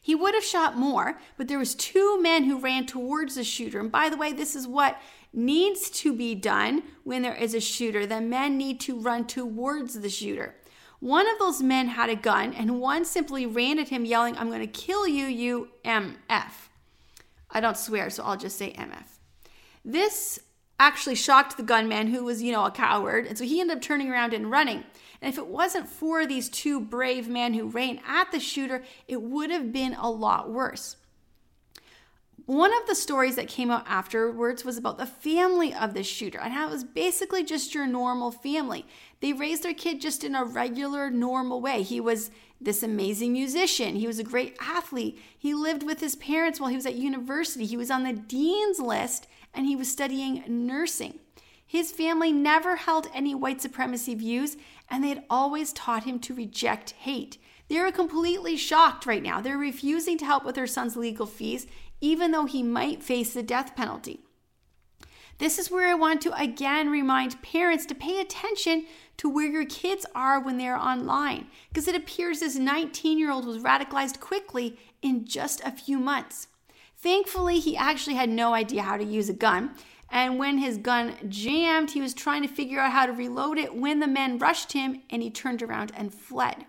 [0.00, 3.80] He would have shot more, but there was two men who ran towards the shooter.
[3.80, 5.00] And by the way, this is what
[5.32, 8.06] needs to be done when there is a shooter.
[8.06, 10.54] The men need to run towards the shooter.
[11.06, 14.48] One of those men had a gun, and one simply ran at him, yelling, I'm
[14.48, 16.16] going to kill you, you MF.
[17.48, 19.06] I don't swear, so I'll just say MF.
[19.84, 20.40] This
[20.80, 23.84] actually shocked the gunman, who was, you know, a coward, and so he ended up
[23.84, 24.82] turning around and running.
[25.22, 29.22] And if it wasn't for these two brave men who ran at the shooter, it
[29.22, 30.96] would have been a lot worse.
[32.46, 36.38] One of the stories that came out afterwards was about the family of the shooter
[36.38, 38.86] and how it was basically just your normal family.
[39.20, 41.82] They raised their kid just in a regular, normal way.
[41.82, 42.30] He was
[42.60, 43.96] this amazing musician.
[43.96, 45.18] He was a great athlete.
[45.36, 47.66] He lived with his parents while he was at university.
[47.66, 51.18] He was on the dean's list and he was studying nursing.
[51.66, 54.56] His family never held any white supremacy views,
[54.88, 57.38] and they had always taught him to reject hate.
[57.68, 59.40] They are completely shocked right now.
[59.40, 61.66] They're refusing to help with their son's legal fees,
[62.00, 64.20] even though he might face the death penalty.
[65.38, 68.86] This is where I want to again remind parents to pay attention
[69.18, 73.46] to where your kids are when they're online, because it appears this 19 year old
[73.46, 76.48] was radicalized quickly in just a few months.
[76.96, 79.74] Thankfully, he actually had no idea how to use a gun.
[80.08, 83.74] And when his gun jammed, he was trying to figure out how to reload it
[83.74, 86.64] when the men rushed him and he turned around and fled.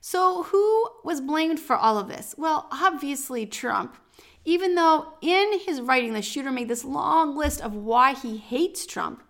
[0.00, 2.34] So, who was blamed for all of this?
[2.36, 3.96] Well, obviously, Trump.
[4.44, 8.86] Even though in his writing, the shooter made this long list of why he hates
[8.86, 9.22] Trump,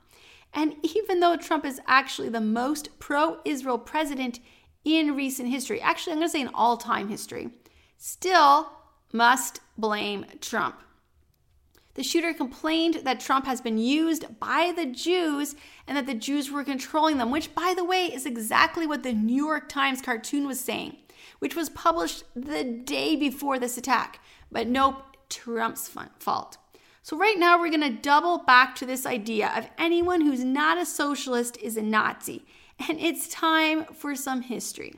[0.52, 4.40] and even though Trump is actually the most pro Israel president
[4.84, 7.50] in recent history, actually, I'm going to say in all time history,
[7.96, 8.70] still
[9.12, 10.80] must blame Trump.
[11.94, 15.54] The shooter complained that Trump has been used by the Jews
[15.86, 19.12] and that the Jews were controlling them, which, by the way, is exactly what the
[19.12, 20.96] New York Times cartoon was saying,
[21.44, 24.18] which was published the day before this attack.
[24.50, 26.56] But nope, Trump's fault.
[27.02, 30.78] So, right now, we're going to double back to this idea of anyone who's not
[30.78, 32.46] a socialist is a Nazi.
[32.88, 34.94] And it's time for some history.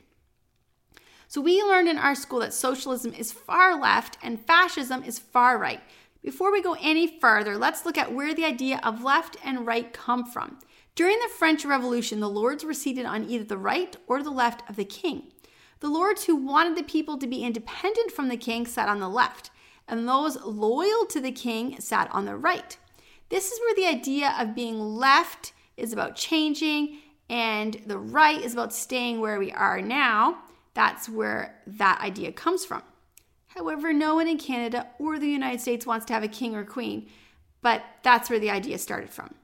[1.26, 5.59] So, we learned in our school that socialism is far left and fascism is far
[5.59, 5.80] right.
[6.22, 9.92] Before we go any further, let's look at where the idea of left and right
[9.92, 10.61] come from.
[10.94, 14.62] During the French Revolution, the lords were seated on either the right or the left
[14.70, 15.32] of the king.
[15.80, 19.08] The lords who wanted the people to be independent from the king sat on the
[19.08, 19.50] left,
[19.86, 22.76] and those loyal to the king sat on the right.
[23.28, 26.98] This is where the idea of being left is about changing,
[27.28, 30.38] and the right is about staying where we are now.
[30.74, 32.82] That's where that idea comes from.
[33.48, 36.64] However, no one in Canada or the United States wants to have a king or
[36.64, 37.08] queen,
[37.62, 39.34] but that's where the idea started from.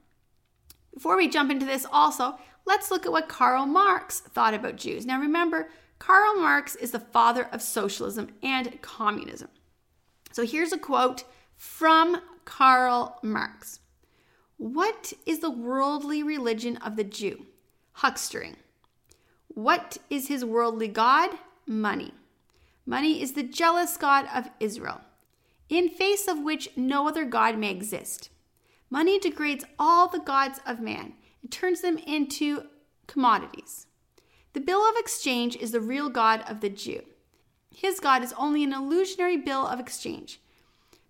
[0.93, 5.05] Before we jump into this, also, let's look at what Karl Marx thought about Jews.
[5.05, 5.69] Now, remember,
[6.05, 9.47] Karl Marx is the father of socialism and communism.
[10.33, 11.23] So here's a quote
[11.55, 13.79] from Karl Marx
[14.57, 17.45] What is the worldly religion of the Jew?
[17.99, 18.55] Huckstering.
[19.47, 21.29] What is his worldly God?
[21.65, 22.11] Money.
[22.85, 24.99] Money is the jealous God of Israel,
[25.69, 28.29] in face of which no other God may exist.
[28.89, 32.65] Money degrades all the gods of man and turns them into
[33.07, 33.87] commodities.
[34.53, 37.01] The bill of exchange is the real God of the Jew.
[37.75, 40.39] His God is only an illusionary bill of exchange.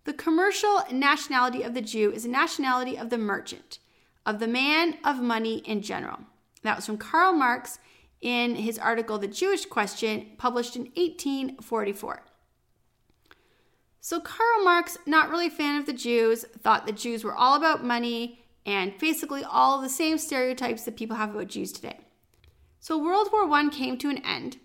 [0.06, 3.80] The commercial nationality of the Jew is a nationality of the merchant,
[4.26, 6.20] of the man of money in general.
[6.62, 7.80] That was from Karl Marx
[8.22, 12.24] in his article, The Jewish Question, published in 1844.
[14.00, 17.56] So, Karl Marx, not really a fan of the Jews, thought the Jews were all
[17.56, 22.00] about money and basically all the same stereotypes that people have about Jews today.
[22.84, 24.58] So, World War I came to an end,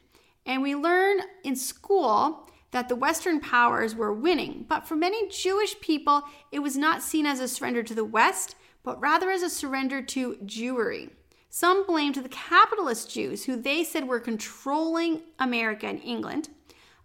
[0.44, 4.66] and we learn in school that the Western powers were winning.
[4.68, 8.56] But for many Jewish people, it was not seen as a surrender to the West,
[8.82, 11.10] but rather as a surrender to Jewry.
[11.48, 16.48] Some blamed the capitalist Jews, who they said were controlling America and England.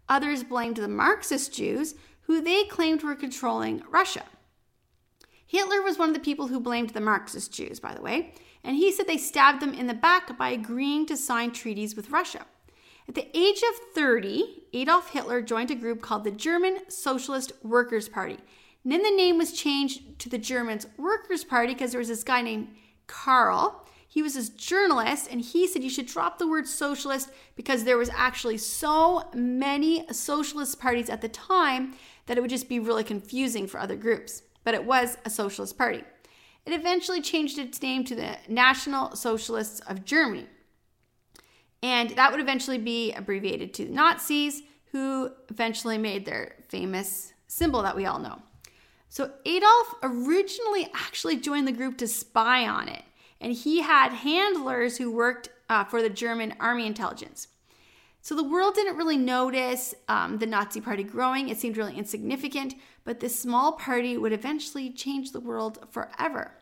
[0.10, 4.24] Others blamed the Marxist Jews, who they claimed were controlling Russia.
[5.46, 8.34] Hitler was one of the people who blamed the Marxist Jews, by the way,
[8.64, 12.10] and he said they stabbed them in the back by agreeing to sign treaties with
[12.10, 12.46] Russia.
[13.08, 18.08] At the age of 30, Adolf Hitler joined a group called the German Socialist Workers'
[18.08, 18.38] Party.
[18.84, 22.24] And then the name was changed to the German Workers' Party because there was this
[22.24, 22.70] guy named
[23.08, 23.84] Karl
[24.14, 27.98] he was this journalist and he said you should drop the word socialist because there
[27.98, 31.96] was actually so many socialist parties at the time
[32.28, 34.44] that it would just be really confusing for other groups.
[34.64, 36.04] But it was a socialist party.
[36.66, 40.48] It eventually changed its name to the National Socialists of Germany.
[41.82, 44.62] And that would eventually be abbreviated to the Nazis,
[44.92, 48.42] who eventually made their famous symbol that we all know.
[49.10, 53.04] So Adolf originally actually joined the group to spy on it
[53.44, 57.50] and he had handlers who worked uh, for the German army intelligence.
[58.22, 61.50] So the world didn't really notice um, the Nazi party growing.
[61.50, 66.54] It seemed really insignificant, but this small party would eventually change the world forever.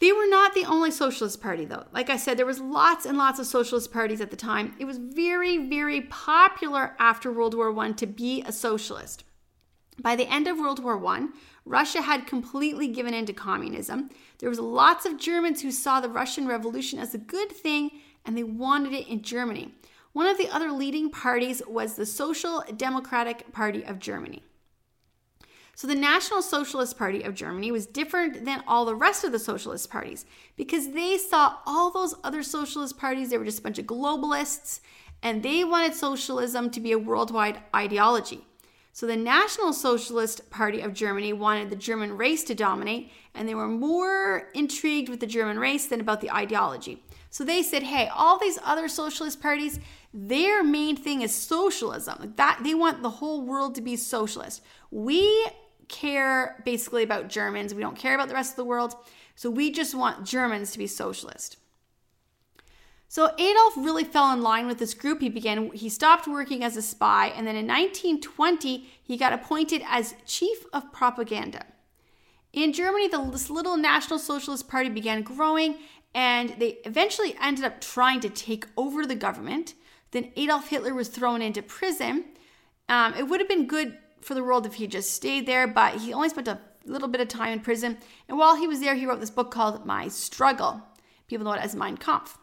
[0.00, 1.84] They were not the only socialist party though.
[1.92, 4.74] Like I said, there was lots and lots of socialist parties at the time.
[4.78, 9.24] It was very, very popular after World War I to be a socialist.
[9.98, 11.28] By the end of World War I,
[11.66, 14.08] Russia had completely given in to communism.
[14.38, 17.90] There was lots of Germans who saw the Russian Revolution as a good thing
[18.24, 19.74] and they wanted it in Germany.
[20.12, 24.42] One of the other leading parties was the Social Democratic Party of Germany.
[25.80, 29.38] So, the National Socialist Party of Germany was different than all the rest of the
[29.38, 33.78] socialist parties because they saw all those other socialist parties, they were just a bunch
[33.78, 34.80] of globalists
[35.22, 38.44] and they wanted socialism to be a worldwide ideology.
[38.92, 43.54] So the National Socialist Party of Germany wanted the German race to dominate, and they
[43.54, 47.02] were more intrigued with the German race than about the ideology.
[47.30, 49.80] So they said, "Hey, all these other socialist parties,
[50.12, 52.34] their main thing is socialism.
[52.36, 54.60] That they want the whole world to be socialist.
[54.90, 55.46] We
[55.90, 57.74] care basically about Germans.
[57.74, 58.94] We don't care about the rest of the world.
[59.34, 61.58] So we just want Germans to be socialist."
[63.10, 65.20] So Adolf really fell in line with this group.
[65.20, 69.82] He began he stopped working as a spy and then in 1920 he got appointed
[69.84, 71.66] as chief of propaganda.
[72.52, 75.78] In Germany, the, this little National Socialist Party began growing
[76.14, 79.74] and they eventually ended up trying to take over the government.
[80.12, 82.26] Then Adolf Hitler was thrown into prison.
[82.88, 85.96] Um, it would have been good for the world if he just stayed there, but
[85.96, 87.98] he only spent a little bit of time in prison.
[88.28, 90.82] And while he was there, he wrote this book called My Struggle.
[91.28, 92.38] People know it as Mein Kampf.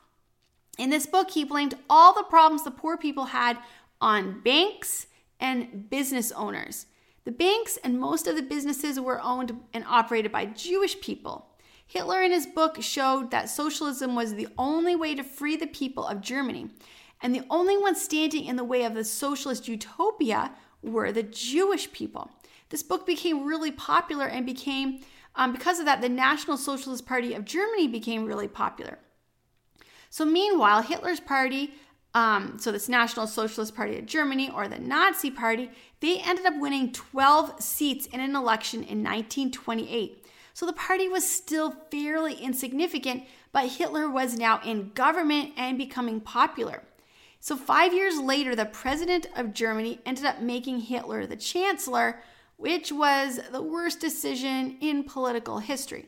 [0.77, 3.57] In this book, he blamed all the problems the poor people had
[3.99, 5.07] on banks
[5.39, 6.85] and business owners.
[7.25, 11.47] The banks and most of the businesses were owned and operated by Jewish people.
[11.85, 16.05] Hitler in his book showed that socialism was the only way to free the people
[16.05, 16.69] of Germany,
[17.21, 20.51] and the only ones standing in the way of the socialist utopia
[20.87, 22.31] were the Jewish people.
[22.69, 25.01] This book became really popular and became,
[25.35, 28.99] um, because of that, the National Socialist Party of Germany became really popular.
[30.09, 31.73] So, meanwhile, Hitler's party,
[32.13, 35.69] um, so this National Socialist Party of Germany or the Nazi Party,
[35.99, 40.25] they ended up winning 12 seats in an election in 1928.
[40.53, 46.19] So the party was still fairly insignificant, but Hitler was now in government and becoming
[46.19, 46.81] popular.
[47.39, 52.21] So, five years later, the president of Germany ended up making Hitler the chancellor,
[52.57, 56.07] which was the worst decision in political history.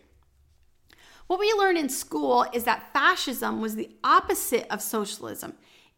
[1.28, 5.54] What we learn in school is that fascism was the opposite of socialism.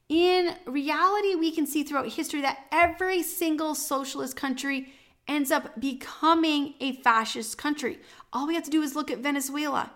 [0.10, 4.92] In reality, we can see throughout history that every single socialist country
[5.30, 8.00] ends up becoming a fascist country.
[8.34, 9.92] All we have to do is look at Venezuela.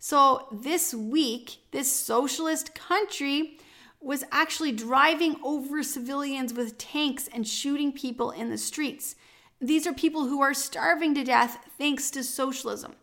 [0.00, 3.58] So, this week, this socialist country
[4.00, 9.14] was actually driving over civilians with tanks and shooting people in the streets.
[9.60, 12.94] These are people who are starving to death thanks to socialism.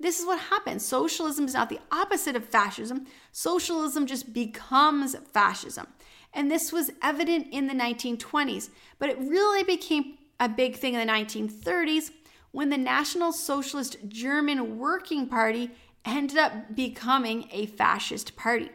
[0.00, 0.84] This is what happens.
[0.84, 3.06] Socialism is not the opposite of fascism.
[3.32, 5.86] Socialism just becomes fascism.
[6.32, 11.06] And this was evident in the 1920s, but it really became a big thing in
[11.06, 12.10] the 1930s
[12.50, 15.70] when the National Socialist German Working Party
[16.04, 18.70] ended up becoming a fascist party.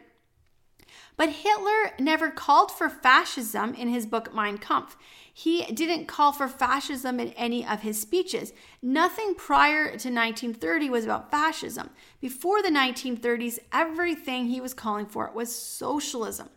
[1.22, 4.96] But Hitler never called for fascism in his book Mein Kampf.
[5.32, 8.52] He didn't call for fascism in any of his speeches.
[8.82, 11.90] Nothing prior to 1930 was about fascism.
[12.20, 16.48] Before the 1930s, everything he was calling for was socialism.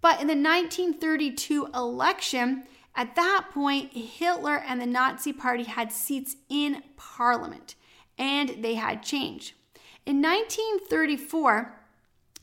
[0.00, 2.62] But in the 1932 election,
[2.96, 7.74] at that point, Hitler and the Nazi Party had seats in parliament,
[8.16, 9.52] and they had changed.
[10.06, 11.83] In 1934,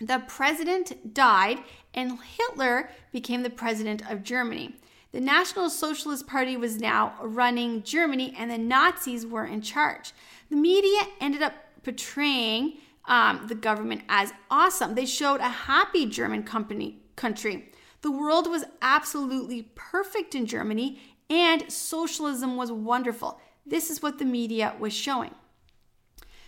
[0.01, 1.59] the president died,
[1.93, 4.75] and Hitler became the president of Germany.
[5.11, 10.13] The National Socialist Party was now running Germany, and the Nazis were in charge.
[10.49, 14.95] The media ended up portraying um, the government as awesome.
[14.95, 17.71] They showed a happy German company country.
[18.01, 20.99] The world was absolutely perfect in Germany,
[21.29, 23.39] and socialism was wonderful.
[23.65, 25.35] This is what the media was showing.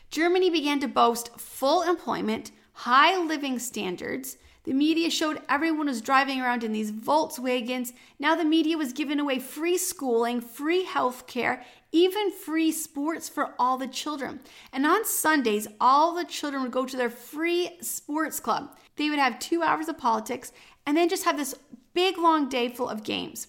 [0.09, 6.39] Germany began to boast full employment, high living standards, the media showed everyone was driving
[6.39, 7.91] around in these Volkswagens.
[8.17, 13.53] Now the media was giving away free schooling, free health care, even free sports for
[13.59, 14.39] all the children.
[14.71, 18.75] And on Sundays, all the children would go to their free sports club.
[18.95, 20.53] They would have two hours of politics
[20.85, 21.55] and then just have this
[21.93, 23.47] big long day full of games.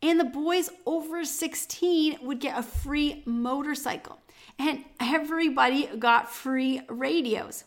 [0.00, 4.18] And the boys over 16 would get a free motorcycle.
[4.58, 7.64] And everybody got free radios.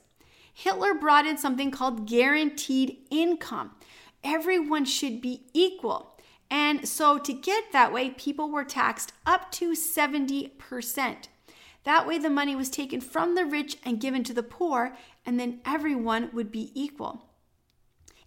[0.58, 3.72] Hitler brought in something called guaranteed income.
[4.24, 6.18] Everyone should be equal.
[6.50, 11.28] And so, to get that way, people were taxed up to 70%.
[11.84, 14.96] That way, the money was taken from the rich and given to the poor,
[15.26, 17.26] and then everyone would be equal.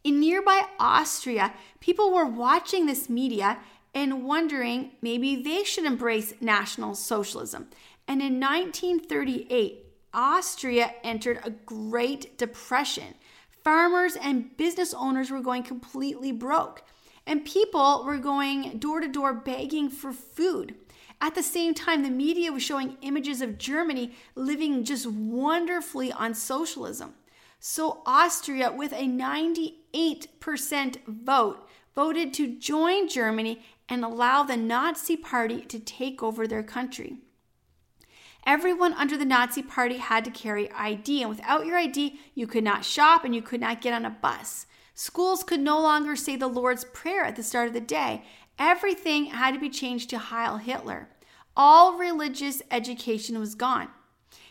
[0.04, 3.58] In nearby Austria, people were watching this media
[3.94, 7.68] and wondering maybe they should embrace National Socialism.
[8.06, 13.14] And in 1938, Austria entered a Great Depression.
[13.62, 16.82] Farmers and business owners were going completely broke,
[17.26, 20.74] and people were going door to door begging for food.
[21.20, 26.32] At the same time, the media was showing images of Germany living just wonderfully on
[26.32, 27.14] socialism.
[27.58, 35.62] So, Austria, with a 98% vote, voted to join Germany and allow the Nazi Party
[35.62, 37.16] to take over their country.
[38.48, 42.64] Everyone under the Nazi Party had to carry ID, and without your ID, you could
[42.64, 44.64] not shop and you could not get on a bus.
[44.94, 48.22] Schools could no longer say the Lord's Prayer at the start of the day.
[48.58, 51.10] Everything had to be changed to Heil Hitler.
[51.58, 53.90] All religious education was gone.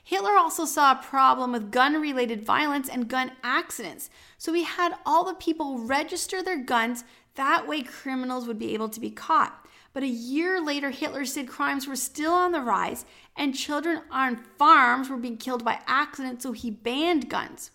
[0.04, 4.94] Hitler also saw a problem with gun related violence and gun accidents, so he had
[5.08, 7.04] all the people register their guns.
[7.34, 9.68] That way, criminals would be able to be caught.
[9.98, 13.04] But a year later, Hitler said crimes were still on the rise
[13.38, 17.72] and children on farms were being killed by accident, so he banned guns.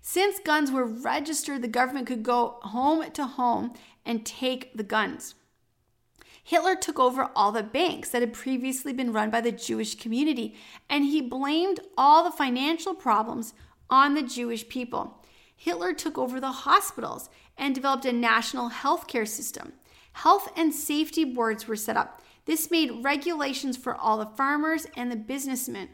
[0.00, 3.74] Since guns were registered, the government could go home to home
[4.04, 5.34] and take the guns.
[6.44, 10.56] Hitler took over all the banks that had previously been run by the Jewish community,
[10.90, 13.54] and he blamed all the financial problems
[13.88, 15.22] on the Jewish people.
[15.54, 19.74] Hitler took over the hospitals and developed a national healthcare system.
[20.14, 22.21] Health and safety boards were set up.
[22.44, 25.88] This made regulations for all the farmers and the businessmen.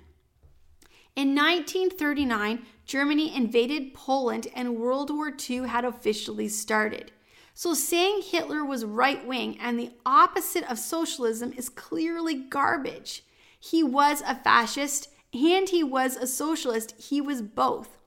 [1.15, 7.11] In 1939, Germany invaded Poland and World War II had officially started.
[7.55, 13.25] So, saying Hitler was right wing and the opposite of socialism is clearly garbage.
[13.59, 16.95] He was a fascist and he was a socialist.
[16.99, 17.99] He was both.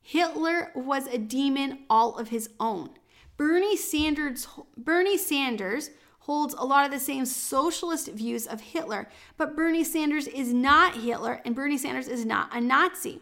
[0.00, 2.90] Hitler was a demon all of his own.
[3.36, 5.90] Bernie Sanders, Bernie Sanders
[6.26, 10.96] holds a lot of the same socialist views of Hitler, but Bernie Sanders is not
[10.96, 13.20] Hitler and Bernie Sanders is not a Nazi.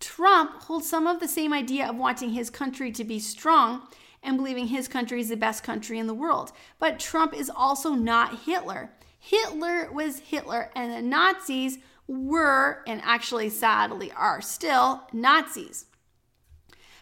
[0.00, 3.88] Trump holds some of the same idea of wanting his country to be strong
[4.22, 6.52] and believing his country is the best country in the world.
[6.78, 8.90] But Trump is also not Hitler.
[9.18, 15.86] Hitler was Hitler, and the Nazis were, and actually sadly are still, Nazis.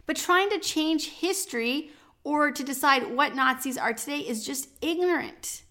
[0.06, 1.90] But trying to change history
[2.24, 5.62] or to decide what Nazis are today is just ignorant.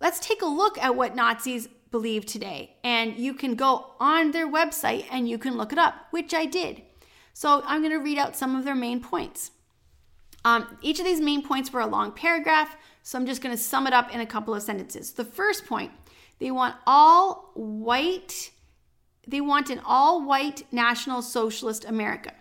[0.00, 2.76] Let's take a look at what Nazis believe today.
[2.82, 6.46] And you can go on their website and you can look it up, which I
[6.46, 6.82] did.
[7.32, 9.52] So I'm going to read out some of their main points.
[10.44, 13.62] Um, each of these main points were a long paragraph, so I'm just going to
[13.62, 15.12] sum it up in a couple of sentences.
[15.12, 15.92] The first point
[16.40, 18.50] they want all white,
[19.28, 22.32] they want an all white National Socialist America.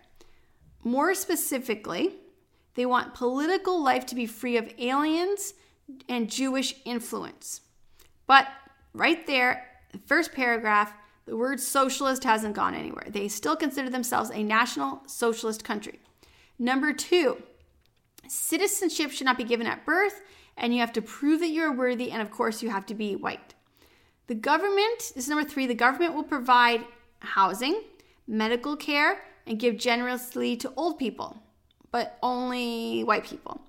[0.83, 2.15] More specifically,
[2.75, 5.53] they want political life to be free of aliens
[6.07, 7.61] and Jewish influence.
[8.27, 8.47] But
[8.93, 10.93] right there, the first paragraph,
[11.25, 13.07] the word socialist hasn't gone anywhere.
[13.09, 15.99] They still consider themselves a national socialist country.
[16.57, 17.41] Number two,
[18.27, 20.21] Citizenship should not be given at birth,
[20.55, 23.13] and you have to prove that you're worthy, and of course, you have to be
[23.13, 23.53] white.
[24.27, 26.85] The government, this is number three, the government will provide
[27.19, 27.81] housing,
[28.27, 31.43] medical care, and give generously to old people,
[31.91, 33.61] but only white people.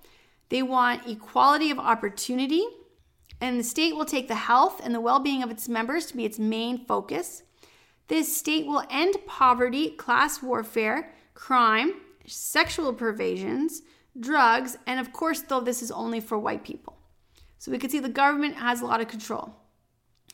[0.49, 2.65] They want equality of opportunity,
[3.41, 6.17] and the state will take the health and the well being of its members to
[6.17, 7.43] be its main focus.
[8.09, 11.95] This state will end poverty, class warfare, crime,
[12.27, 13.83] sexual perversions,
[14.19, 16.99] drugs, and of course, though, this is only for white people.
[17.59, 19.55] So we can see the government has a lot of control.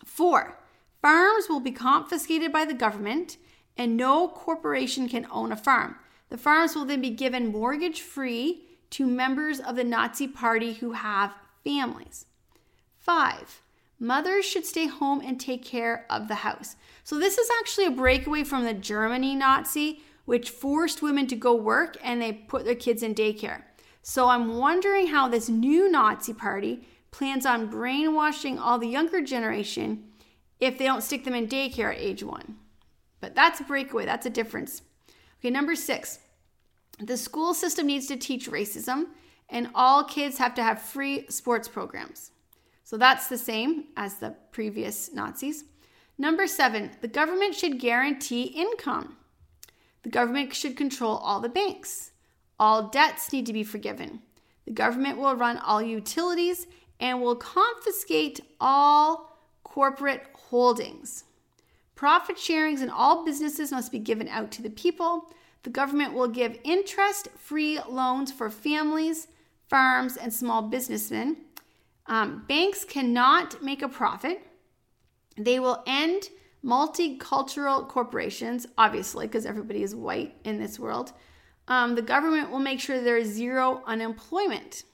[0.04, 0.58] Four,
[1.00, 3.36] farms will be confiscated by the government,
[3.76, 5.96] and no corporation can own a farm.
[6.30, 10.92] The farms will then be given mortgage free to members of the Nazi Party who
[10.92, 12.26] have families.
[12.96, 13.62] Five,
[13.98, 16.76] mothers should stay home and take care of the house.
[17.04, 21.54] So, this is actually a breakaway from the Germany Nazi, which forced women to go
[21.54, 23.62] work and they put their kids in daycare.
[24.02, 30.04] So I'm wondering how this new Nazi party plans on brainwashing all the younger generation
[30.60, 32.56] if they don't stick them in daycare at age one.
[33.20, 34.80] But that's a breakaway, that's a difference.
[35.38, 36.18] Okay, number six
[37.00, 39.06] the school system needs to teach racism,
[39.48, 42.32] and all kids have to have free sports programs.
[42.82, 45.64] So that's the same as the previous Nazis.
[46.16, 49.16] Number seven, the government should guarantee income.
[50.02, 52.10] The government should control all the banks.
[52.58, 54.20] All debts need to be forgiven.
[54.64, 56.66] The government will run all utilities
[56.98, 61.24] and will confiscate all corporate holdings.
[61.98, 65.32] Profit sharings in all businesses must be given out to the people.
[65.64, 69.26] The government will give interest free loans for families,
[69.68, 71.38] farms, and small businessmen.
[72.06, 74.46] Um, banks cannot make a profit.
[75.36, 76.28] They will end
[76.64, 81.12] multicultural corporations, obviously, because everybody is white in this world
[81.68, 84.84] um, the government will make sure there is zero unemployment.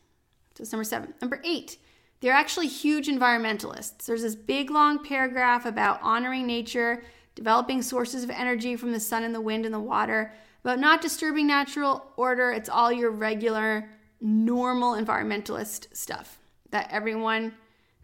[0.55, 1.14] So number seven.
[1.20, 1.78] Number eight,
[2.24, 4.06] they're actually huge environmentalists.
[4.06, 7.04] There's this big long paragraph about honoring nature,
[7.34, 11.02] developing sources of energy from the sun and the wind and the water, about not
[11.02, 12.50] disturbing natural order.
[12.50, 13.90] It's all your regular
[14.22, 16.38] normal environmentalist stuff
[16.70, 17.52] that everyone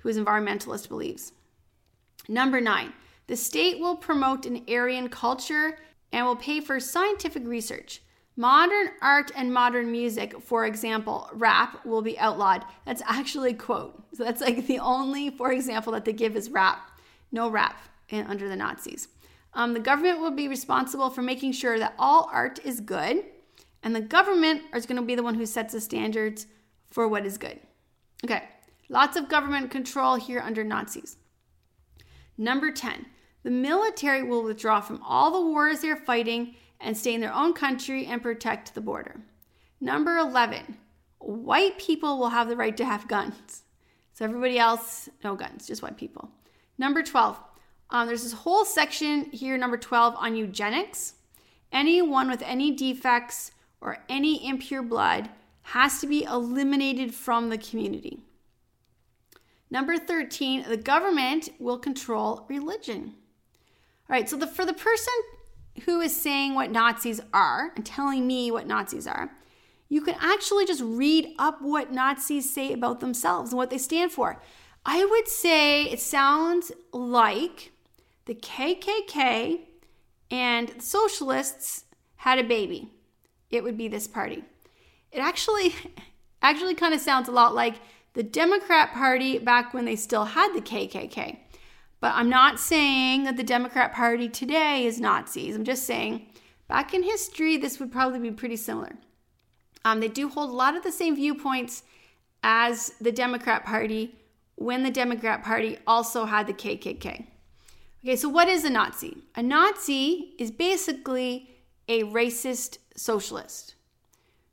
[0.00, 1.32] who is environmentalist believes.
[2.28, 2.92] Number nine,
[3.26, 5.78] the state will promote an Aryan culture
[6.12, 8.02] and will pay for scientific research.
[8.36, 12.64] Modern art and modern music, for example, rap will be outlawed.
[12.86, 14.02] That's actually quote.
[14.14, 16.90] So that's like the only, for example, that they give is rap.
[17.32, 17.76] No rap
[18.08, 19.08] in, under the Nazis.
[19.52, 23.24] Um, the government will be responsible for making sure that all art is good,
[23.82, 26.46] and the government is going to be the one who sets the standards
[26.90, 27.58] for what is good.
[28.24, 28.44] Okay,
[28.88, 31.16] lots of government control here under Nazis.
[32.38, 33.06] Number 10,
[33.42, 37.52] the military will withdraw from all the wars they're fighting and stay in their own
[37.52, 39.20] country and protect the border.
[39.80, 40.76] Number 11,
[41.18, 43.62] white people will have the right to have guns.
[44.14, 46.30] So everybody else, no guns, just white people.
[46.78, 47.38] Number 12,
[47.90, 51.14] um, there's this whole section here, number 12, on eugenics.
[51.72, 55.30] Anyone with any defects or any impure blood
[55.62, 58.20] has to be eliminated from the community.
[59.70, 63.14] Number 13, the government will control religion.
[64.08, 65.14] All right, so the, for the person
[65.84, 69.30] who is saying what Nazis are and telling me what Nazis are,
[69.88, 74.12] you can actually just read up what Nazis say about themselves and what they stand
[74.12, 74.40] for.
[74.86, 77.72] I would say it sounds like
[78.26, 79.60] the KKK
[80.30, 81.84] and socialists
[82.16, 82.90] had a baby.
[83.50, 84.44] It would be this party.
[85.10, 85.74] It actually
[86.42, 87.76] actually kind of sounds a lot like
[88.14, 91.38] the Democrat Party back when they still had the KKK.
[92.00, 95.54] But I'm not saying that the Democrat Party today is Nazis.
[95.54, 96.26] I'm just saying
[96.66, 98.96] back in history, this would probably be pretty similar.
[99.84, 101.82] Um, they do hold a lot of the same viewpoints
[102.42, 104.14] as the Democrat Party
[104.56, 107.26] when the Democrat Party also had the KKK.
[108.02, 109.18] Okay, so what is a Nazi?
[109.34, 111.50] A Nazi is basically
[111.88, 113.74] a racist socialist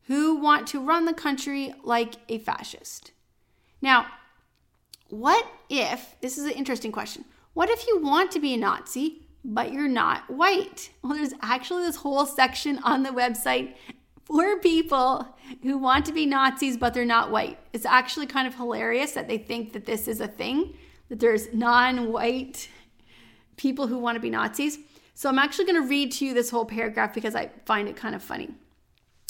[0.08, 3.12] who want to run the country like a fascist.
[3.82, 4.08] Now,
[5.10, 7.24] what if, this is an interesting question,
[7.58, 10.92] what if you want to be a Nazi, but you're not white?
[11.02, 13.74] Well, there's actually this whole section on the website
[14.26, 17.58] for people who want to be Nazis, but they're not white.
[17.74, 20.76] It's actually kind of hilarious that they think that this is a thing,
[21.10, 22.70] that there's non white
[23.56, 24.78] people who want to be Nazis.
[25.16, 27.96] So I'm actually going to read to you this whole paragraph because I find it
[27.96, 28.54] kind of funny.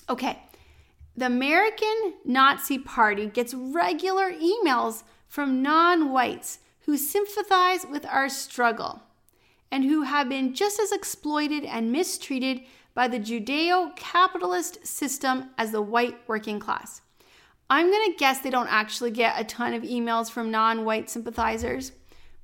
[0.09, 0.38] Okay.
[1.15, 9.01] The American Nazi Party gets regular emails from non whites who sympathize with our struggle
[9.69, 12.61] and who have been just as exploited and mistreated
[12.93, 17.01] by the Judeo capitalist system as the white working class.
[17.69, 21.09] I'm going to guess they don't actually get a ton of emails from non white
[21.09, 21.91] sympathizers.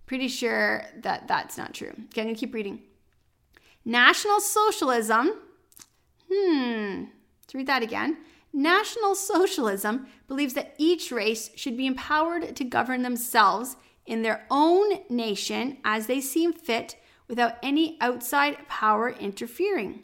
[0.06, 1.88] Pretty sure that that's not true.
[1.88, 2.82] Okay, I'm going to keep reading.
[3.86, 5.32] National Socialism,
[6.30, 7.04] hmm,
[7.42, 8.18] let's read that again.
[8.52, 15.00] National Socialism believes that each race should be empowered to govern themselves in their own
[15.10, 16.96] nation as they seem fit
[17.28, 20.04] without any outside power interfering.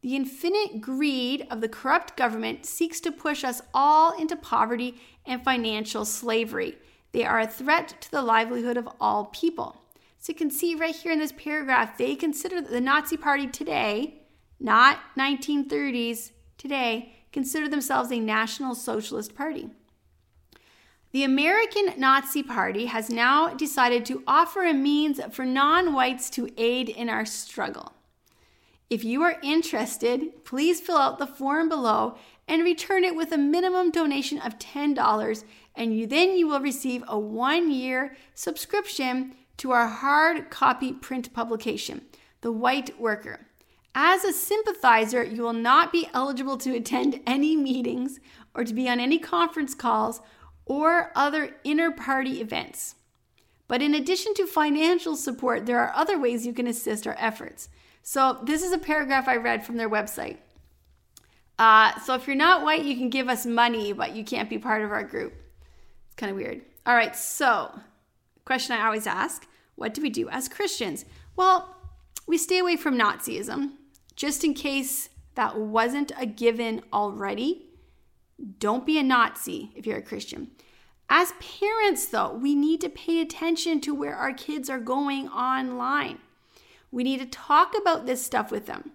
[0.00, 5.42] The infinite greed of the corrupt government seeks to push us all into poverty and
[5.42, 6.76] financial slavery.
[7.12, 9.80] They are a threat to the livelihood of all people.
[10.18, 14.22] So you can see right here in this paragraph, they consider the Nazi Party today,
[14.58, 19.70] not 1930s, today, consider themselves a National Socialist Party.
[21.14, 26.50] The American Nazi Party has now decided to offer a means for non whites to
[26.56, 27.92] aid in our struggle.
[28.90, 32.16] If you are interested, please fill out the form below
[32.48, 35.44] and return it with a minimum donation of $10
[35.76, 42.02] and you then you will receive a 1-year subscription to our hard copy print publication,
[42.40, 43.46] The White Worker.
[43.94, 48.18] As a sympathizer, you will not be eligible to attend any meetings
[48.52, 50.20] or to be on any conference calls
[50.66, 52.94] or other inter party events.
[53.66, 57.68] But in addition to financial support, there are other ways you can assist our efforts.
[58.02, 60.36] So, this is a paragraph I read from their website.
[61.58, 64.58] Uh, so, if you're not white, you can give us money, but you can't be
[64.58, 65.32] part of our group.
[66.06, 66.60] It's kind of weird.
[66.86, 67.80] All right, so
[68.44, 71.04] question I always ask what do we do as Christians?
[71.34, 71.76] Well,
[72.26, 73.72] we stay away from Nazism
[74.14, 77.70] just in case that wasn't a given already.
[78.58, 80.50] Don't be a Nazi if you're a Christian.
[81.08, 86.18] As parents, though, we need to pay attention to where our kids are going online.
[86.90, 88.92] We need to talk about this stuff with them.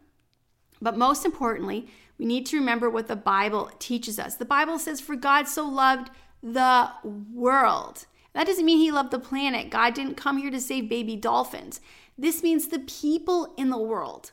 [0.82, 1.88] But most importantly,
[2.18, 4.36] we need to remember what the Bible teaches us.
[4.36, 6.10] The Bible says, For God so loved
[6.42, 8.06] the world.
[8.34, 9.70] That doesn't mean he loved the planet.
[9.70, 11.82] God didn't come here to save baby dolphins.
[12.18, 14.32] This means the people in the world.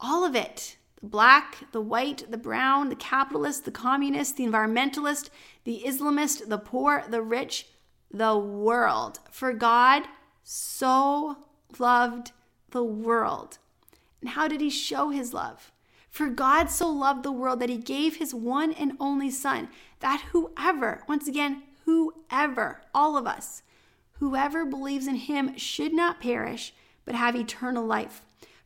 [0.00, 0.76] All of it.
[1.04, 5.28] The black, the white, the brown, the capitalist, the communist, the environmentalist,
[5.64, 7.66] the Islamist, the poor, the rich,
[8.10, 9.18] the world.
[9.30, 10.04] For God
[10.42, 11.36] so
[11.78, 12.32] loved
[12.70, 13.58] the world.
[14.22, 15.72] And how did he show his love?
[16.08, 19.68] For God so loved the world that he gave his one and only Son,
[20.00, 23.62] that whoever, once again, whoever, all of us,
[24.20, 26.72] whoever believes in him should not perish,
[27.04, 28.22] but have eternal life.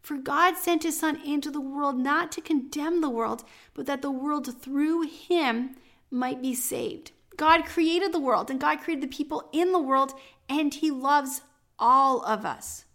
[0.09, 3.45] For God sent his Son into the world not to condemn the world,
[3.75, 5.77] but that the world through him
[6.11, 7.13] might be saved.
[7.37, 10.15] God created the world and God created the people in the world,
[10.49, 11.43] and he loves
[11.79, 12.87] all of us.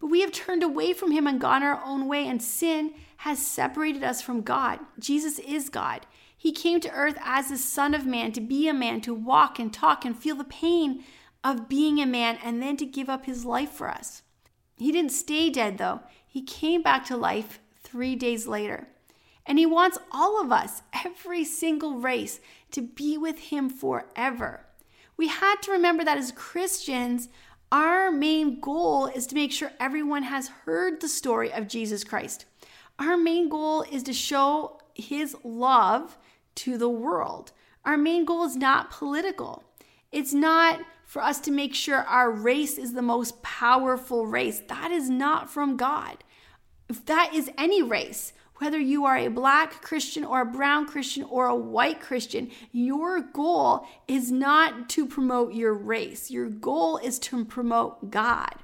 [0.00, 3.38] But we have turned away from him and gone our own way, and sin has
[3.38, 4.80] separated us from God.
[4.98, 6.04] Jesus is God.
[6.36, 9.60] He came to earth as the Son of Man to be a man, to walk
[9.60, 11.04] and talk and feel the pain
[11.44, 14.22] of being a man, and then to give up his life for us.
[14.78, 16.00] He didn't stay dead, though.
[16.36, 18.88] He came back to life three days later.
[19.46, 22.40] And he wants all of us, every single race,
[22.72, 24.66] to be with him forever.
[25.16, 27.30] We had to remember that as Christians,
[27.72, 32.44] our main goal is to make sure everyone has heard the story of Jesus Christ.
[32.98, 36.18] Our main goal is to show his love
[36.56, 37.52] to the world.
[37.86, 39.64] Our main goal is not political.
[40.12, 44.60] It's not for us to make sure our race is the most powerful race.
[44.68, 46.24] That is not from God.
[46.88, 51.24] If that is any race, whether you are a black Christian or a brown Christian
[51.24, 56.30] or a white Christian, your goal is not to promote your race.
[56.30, 58.54] Your goal is to promote God.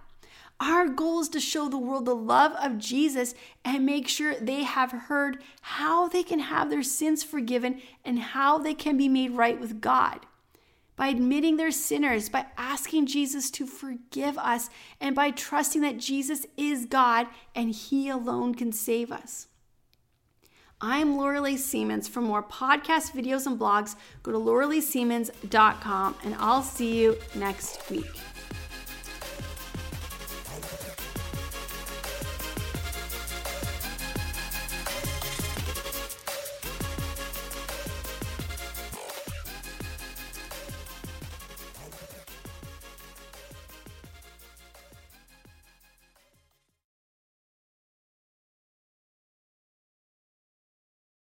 [0.60, 4.62] Our goal is to show the world the love of Jesus and make sure they
[4.62, 9.32] have heard how they can have their sins forgiven and how they can be made
[9.32, 10.20] right with God.
[11.02, 16.46] By admitting they're sinners, by asking Jesus to forgive us, and by trusting that Jesus
[16.56, 17.26] is God
[17.56, 19.48] and He alone can save us.
[20.80, 22.06] I'm Laura Siemens.
[22.06, 28.31] For more podcast videos and blogs, go to lauraleesiemens.com and I'll see you next week.